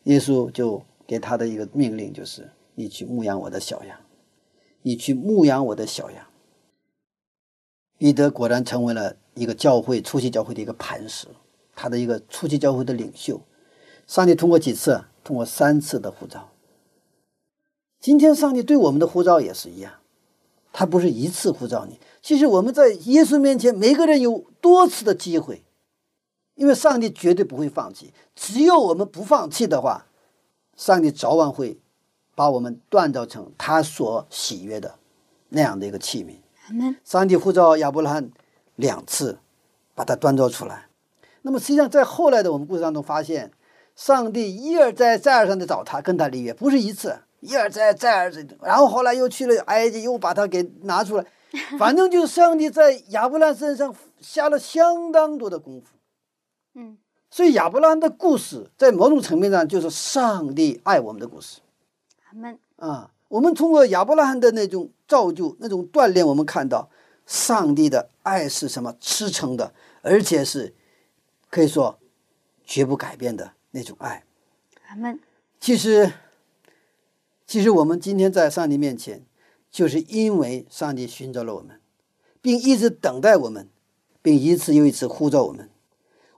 [0.04, 3.98] 耶稣就给他的一个命令就是：你去牧养我的小羊，
[4.82, 6.24] 你去牧养我的小羊。
[7.98, 11.26] 彼得果然成为了一个教会初期教会的一个磐石，
[11.74, 13.40] 他的一个初期教会的领袖。
[14.06, 15.02] 上帝通过几次？
[15.24, 16.52] 通过三次的呼召。
[17.98, 19.94] 今天上帝对我们的呼召也是一样，
[20.72, 21.98] 他不是一次呼召你。
[22.22, 25.64] 其实我们在耶稣面前，每个人有多次的机会，
[26.54, 28.12] 因为上帝绝对不会放弃。
[28.36, 30.06] 只有我们不放弃的话，
[30.80, 31.78] 上帝早晚会
[32.34, 34.94] 把我们锻造成他所喜悦的
[35.50, 36.96] 那样的一个器皿。
[37.04, 38.30] 上帝呼召亚伯拉罕
[38.76, 39.40] 两次，
[39.94, 40.86] 把他锻造出来。
[41.42, 43.52] 那么实际上，在后来的我们故事当中发现，
[43.94, 47.14] 上帝一而再、再而三的找他，跟他立约，不是一次。
[47.40, 51.26] 一而再，再而三，然后后来又去了埃及，又把他给拿出来，
[51.78, 55.88] 反正就是上帝在亚伯拉罕身上下了相当多的功夫。
[56.74, 56.96] 嗯，
[57.30, 61.60] 所以亚伯拉罕的故事在某种层面上就是上帝爱我们的故事。
[62.28, 63.12] 阿门啊！
[63.28, 66.90] 我们通过亚伯拉罕的那种造就、那种锻炼，我们看到
[67.26, 69.72] 上帝的爱是什么驰骋的，
[70.02, 70.74] 而且是
[71.48, 71.96] 可以说
[72.64, 74.24] 绝不改变的那种爱。
[74.88, 75.20] 阿门。
[75.60, 76.12] 其实，
[77.46, 79.24] 其实我们今天在上帝面前，
[79.70, 81.80] 就是因为上帝寻找了我们，
[82.42, 83.68] 并一直等待我们，
[84.20, 85.69] 并一次又一次呼召我们。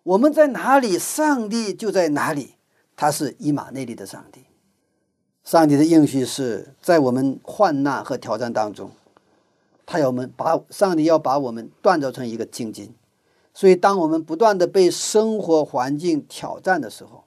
[0.04, 2.54] 我们在哪里，上帝就在哪里。
[2.96, 4.44] 他是以马内利的上帝。
[5.44, 8.90] 上帝的应许是在我们患难和挑战当中，
[9.86, 12.94] 他要我们把上帝要把我们锻造成一个精金。
[13.54, 17.24] 所以，当我们不断的被生活环境挑战的时候，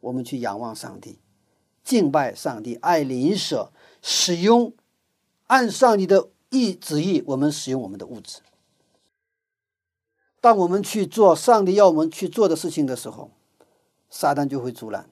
[0.00, 1.18] 我们去仰望上帝，
[1.82, 3.72] 敬拜上帝，爱邻舍，
[4.02, 4.72] 使用
[5.46, 8.40] 按上帝的意旨意，我们使用我们的物质。
[10.40, 13.30] 当我们去做上帝要我们去做的事情的时候，
[14.08, 15.08] 撒旦就会阻拦。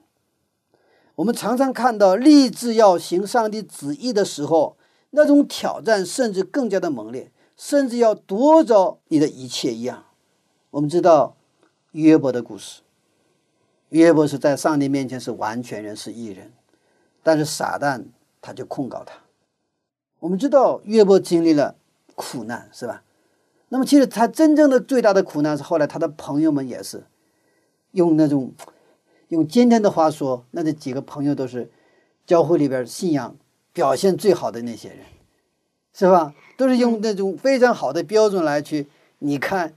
[1.15, 4.77] 我们常常看到立志要行上帝旨意的时候，
[5.11, 10.05] 那种挑战甚至更加的猛烈，甚至要夺走你的一切一样。
[10.71, 11.35] 我们知道
[11.91, 12.81] 约伯的故事。
[13.89, 16.53] 约伯是在上帝面前是完全人，是艺人，
[17.21, 18.05] 但是撒旦
[18.41, 19.15] 他就控告他。
[20.19, 21.75] 我们知道约伯经历了
[22.15, 23.03] 苦难，是吧？
[23.69, 27.05] 那么其实他真正的最大的苦难是后来他的朋友们也是
[27.91, 28.53] 用那种
[29.29, 31.71] 用今天的话说，那这几个朋友都是
[32.25, 33.35] 教会里边信仰
[33.71, 34.99] 表现最好的那些人，
[35.93, 36.33] 是吧？
[36.57, 38.87] 都是用那种非常好的标准来去
[39.19, 39.73] 你看，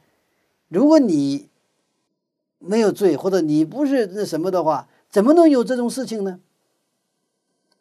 [0.68, 1.48] 如果你。
[2.64, 6.38] 没有罪，或者你不是那什么的话，怎么能有这种事情呢？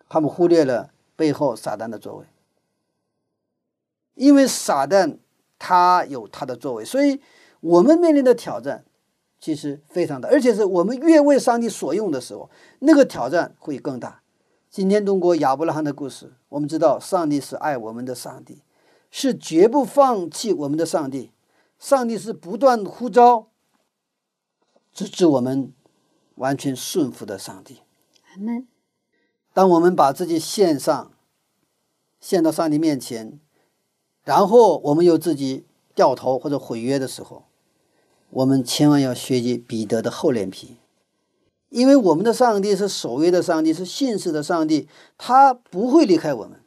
[0.10, 2.26] 他们忽略了背后撒旦的作为，
[4.16, 5.18] 因为撒旦
[5.64, 7.22] 他有他的作为，所以
[7.60, 8.84] 我们面临的挑战
[9.40, 12.50] 其实非常大，而且是我们越为上帝所用的时候，
[12.80, 14.24] 那个挑战会更大。
[14.72, 18.64] 今天通过亚伯拉罕的故事，我们知道上帝是爱我们的上帝，
[19.12, 21.32] 是绝不放弃我们的上帝，
[21.78, 23.50] 上帝是不断呼召。
[24.92, 25.72] 直至我们
[26.36, 27.82] 完全顺服的上帝。
[29.54, 31.12] 当我们把自己献上，
[32.20, 33.40] 献到上帝面前，
[34.24, 35.66] 然后我们又自己
[35.96, 37.44] 掉头或者毁约的时候，
[38.30, 40.78] 我们千万要学习彼得的厚脸皮，
[41.70, 46.60] 因为我们的上帝是守约的上帝，是信实的上帝，他不会离开我们，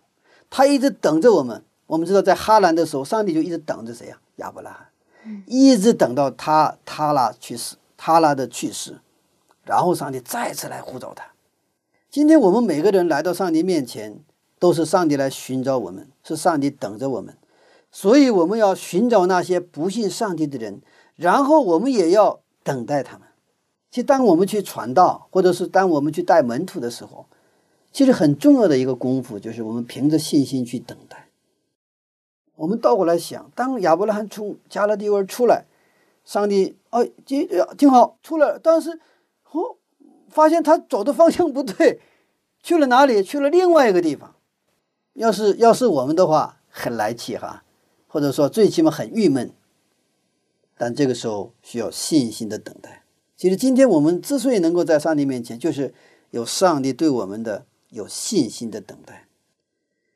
[0.51, 1.65] 他一直等着我们。
[1.87, 4.19] 我们知道，在哈兰的时候，上帝就一直等着谁呀？
[4.37, 7.77] 亚伯拉罕，一直等到他他拉去世。
[7.97, 8.99] 他拉的去世，
[9.63, 11.25] 然后上帝再次来呼召他。
[12.11, 14.19] 今天我们每个人来到上帝面前，
[14.59, 17.35] 都是上帝来寻找我们，是上帝等着我们。
[17.95, 20.83] 所以我们要寻找那些不信上帝的人，
[21.15, 23.29] 然后我们也要等待他们。
[23.89, 27.27] 其实，当我们去传道，或者是当我们去带门徒的时候，
[27.93, 31.29] 其实很重要的一个功夫，就是我们凭着信心去等待。
[32.57, 35.65] 我们倒过来想，当亚伯拉罕从加勒底尔出来。
[36.25, 38.59] 上帝，哎，这挺好，出来了。
[38.61, 38.99] 但是，
[39.53, 39.77] 哦，
[40.29, 42.01] 发现他走的方向不对，
[42.61, 43.23] 去了哪里？
[43.23, 44.35] 去了另外一个地方。
[45.13, 47.64] 要是要是我们的话，很来气哈，
[48.15, 49.53] 或者说最起码很郁闷。
[50.79, 53.03] 但这个时候需要信心的等待。
[53.37, 55.93] 其实今天我们之所以能够在上帝面前，就是
[56.31, 59.27] 有上帝对我们的有信心的等待，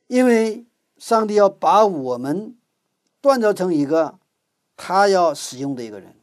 [0.07, 0.65] 因为
[0.97, 2.55] 上帝要把我们
[3.21, 4.21] 锻造成一个。
[4.81, 6.15] 他要使用的一个人，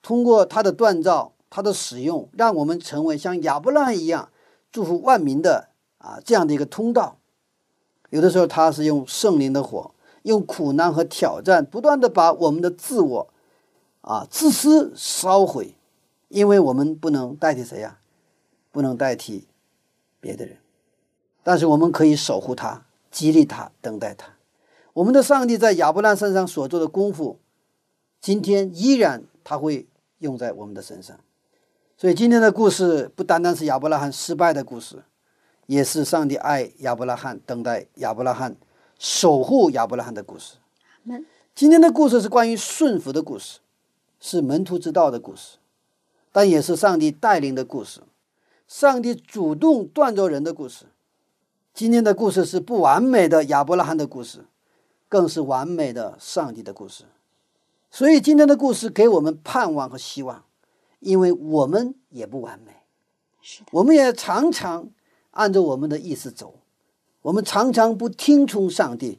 [0.00, 4.30] 通过他的锻造，他的使用，让我们成为像亚伯拉罕一样
[4.70, 7.18] 祝福万民的啊这样的一个通道。
[8.10, 9.90] 有的时候，他是用圣灵的火，
[10.26, 13.28] 用苦难和挑战，不断的把我们的自我
[14.00, 15.76] 啊自私烧毁，
[16.26, 18.00] 因为我们不能代替谁呀？
[18.72, 19.46] 不能代替
[20.18, 20.58] 别的人，
[21.44, 24.34] 但是我们可以守护他，激励他，等待他。
[24.94, 27.38] 我们的上帝在亚伯拉罕身上所做的功夫。
[28.20, 29.86] 今天依然，他会
[30.18, 31.16] 用在我们的身上，
[31.96, 35.04] 所以今天的故事不单单是亚伯拉罕失败的故事，
[35.66, 38.56] 也是上帝爱亚伯拉罕、等待亚伯拉罕、
[38.98, 40.56] 守护亚伯拉罕的故事。
[41.54, 43.60] 今天的故事是关于顺服的故事，
[44.20, 45.58] 是门徒之道的故事，
[46.32, 48.00] 但也是上帝带领的故事，
[48.66, 50.86] 上帝主动锻造人的故事。
[51.72, 54.46] 今天的故事是不完美的亚伯拉罕的故事，
[55.08, 57.04] 更是完美的上帝的故事。
[57.90, 60.44] 所以今天的故事给我们盼望和希望，
[61.00, 62.72] 因为我们也不完美，
[63.40, 64.90] 是，我们也常常
[65.30, 66.58] 按照我们的意思走，
[67.26, 69.18] 我们常常不听从上帝，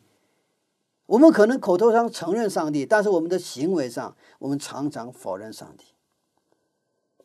[1.07, 5.83] 我们可能口头上承认上帝，但是我们的行为上，我们常常否认上帝。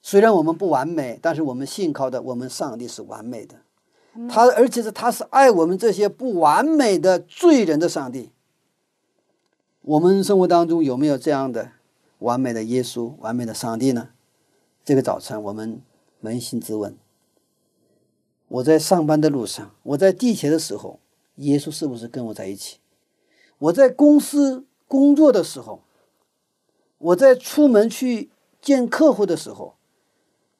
[0.02, 3.54] 虽然我们不完美，但是我们信靠的我们上帝是完美的。
[4.28, 8.30] 他而且是他是爱我们这些不完美的罪人的上帝。
[9.82, 11.70] 我们生活当中有没有这样的
[12.18, 14.08] 完美的耶稣、完美的上帝呢？
[14.84, 15.80] 这个早晨我们
[16.24, 16.96] 扪心自问：
[18.52, 21.00] 我在上班的路上，我在地铁的时候，
[21.36, 22.80] 耶稣是不是跟我在一起？
[23.56, 25.82] 我在公司工作的时候，
[26.98, 28.30] 我在出门去
[28.60, 29.76] 见客户的时候，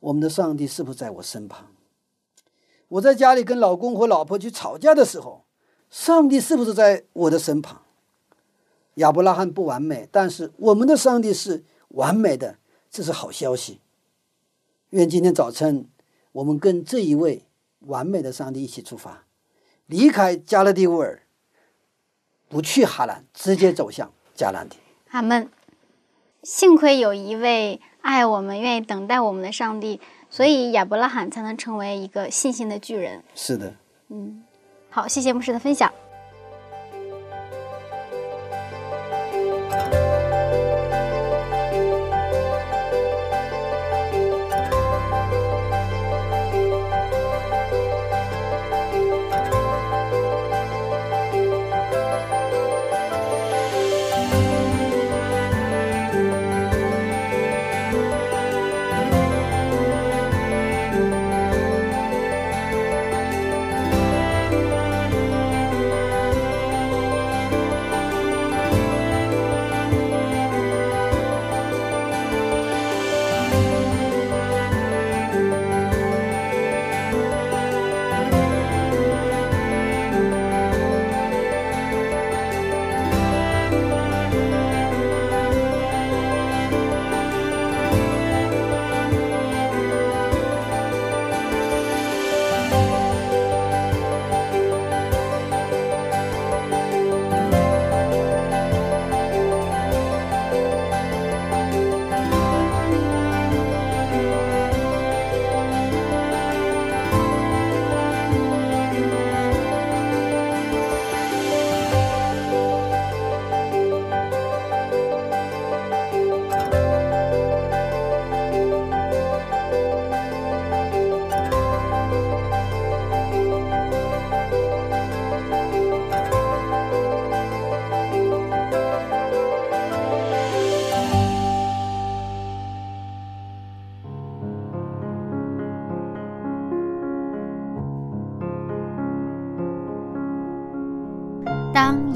[0.01, 1.69] 我们的上帝是不是在我身旁？
[2.89, 5.45] 我在家里跟老公和老婆去吵架的时候，
[5.91, 7.83] 上帝是不是在我的身旁？
[8.95, 12.57] 亚伯拉罕不完美，但是我们的上帝是完美的，
[12.91, 13.81] 这是好消息。
[14.91, 15.87] 愿今天早晨
[16.33, 17.45] 我们跟这一位
[17.87, 19.25] 完美的上帝一起出发，
[19.87, 21.23] 离开加勒底乌尔，
[22.49, 24.77] 不去哈兰，直接走向迦南地。
[25.11, 25.49] 阿门。
[26.43, 30.01] 幸亏有一位爱我们、愿意等待我们的上帝。
[30.29, 33.23] 所以亚伯拉罕才能成为一个信心的巨人。
[33.35, 33.75] 是的，
[34.09, 34.43] 嗯，
[34.89, 35.93] 好，谢谢牧师的分享。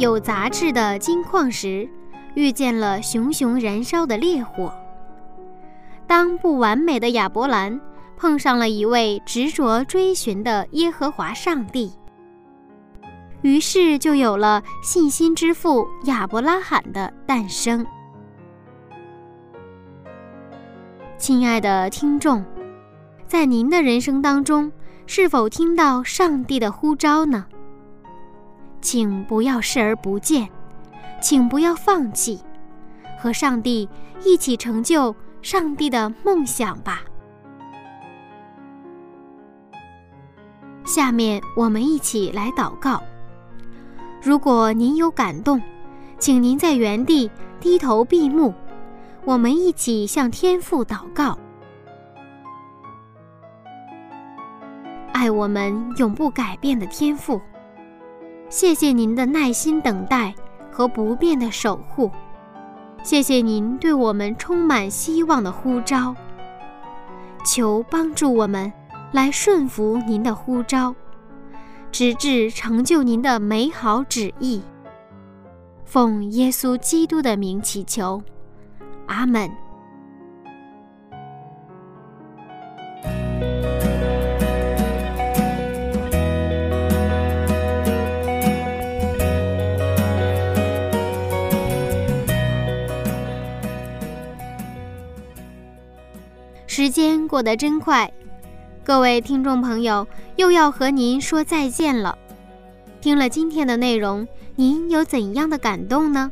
[0.07, 1.89] 有杂质的金矿石
[2.37, 4.73] 遇见了熊熊燃烧的烈火，
[6.07, 7.81] 当不完美的亚伯兰
[8.17, 11.93] 碰上了一位执着追寻的耶和华上帝，
[13.43, 17.85] 于是就有了信心之父亚伯拉罕的诞生。
[21.19, 22.45] 亲爱的听众，
[23.27, 24.71] 在您的人生当中，
[25.05, 27.45] 是否听到上帝的呼召呢？
[28.87, 30.49] 请不要视而不见，
[31.21, 32.41] 请不要放弃，
[33.19, 33.89] 和上帝
[34.25, 35.13] 一起成就
[35.43, 37.03] 上帝的梦想吧。
[40.85, 43.03] 下面我们一起来祷告。
[44.23, 45.61] 如果您有感动，
[46.21, 47.29] 请您在原地
[47.59, 48.55] 低头闭目，
[49.25, 51.37] 我们一起向天父祷告。
[55.13, 57.41] 爱我们永不改变的天父。
[58.49, 60.35] 谢谢您的耐心等待
[60.71, 62.11] 和不变的守护，
[63.03, 66.15] 谢谢您对我们充满希望的呼召。
[67.45, 68.73] 求帮助我们
[69.13, 70.95] 来顺服您的呼召，
[71.93, 74.63] 直至成就您的美好旨意。
[75.85, 78.23] 奉耶稣基督的名祈求，
[79.07, 79.51] 阿门。
[97.27, 98.11] 过得真快，
[98.85, 100.07] 各位听众朋友
[100.37, 102.17] 又要和您说再见了。
[103.01, 106.31] 听了今天的内容，您有怎样的感动呢？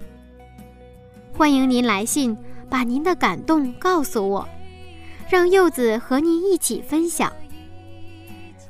[1.37, 2.37] 欢迎您来信，
[2.69, 4.49] 把您的感动告诉我，
[5.29, 7.33] 让柚子和您一起分享。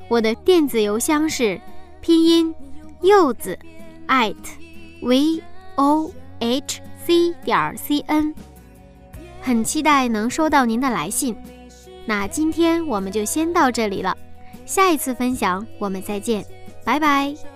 [0.07, 1.59] 我的电子邮箱是
[2.01, 2.53] 拼音
[3.01, 3.57] 柚子
[4.07, 4.35] at
[5.01, 5.41] v
[5.75, 8.33] o h c 点 c n，
[9.41, 11.35] 很期待能收到您的来信。
[12.05, 14.15] 那今天我们就先到这里了，
[14.65, 16.45] 下一次分享我们再见，
[16.83, 17.54] 拜拜。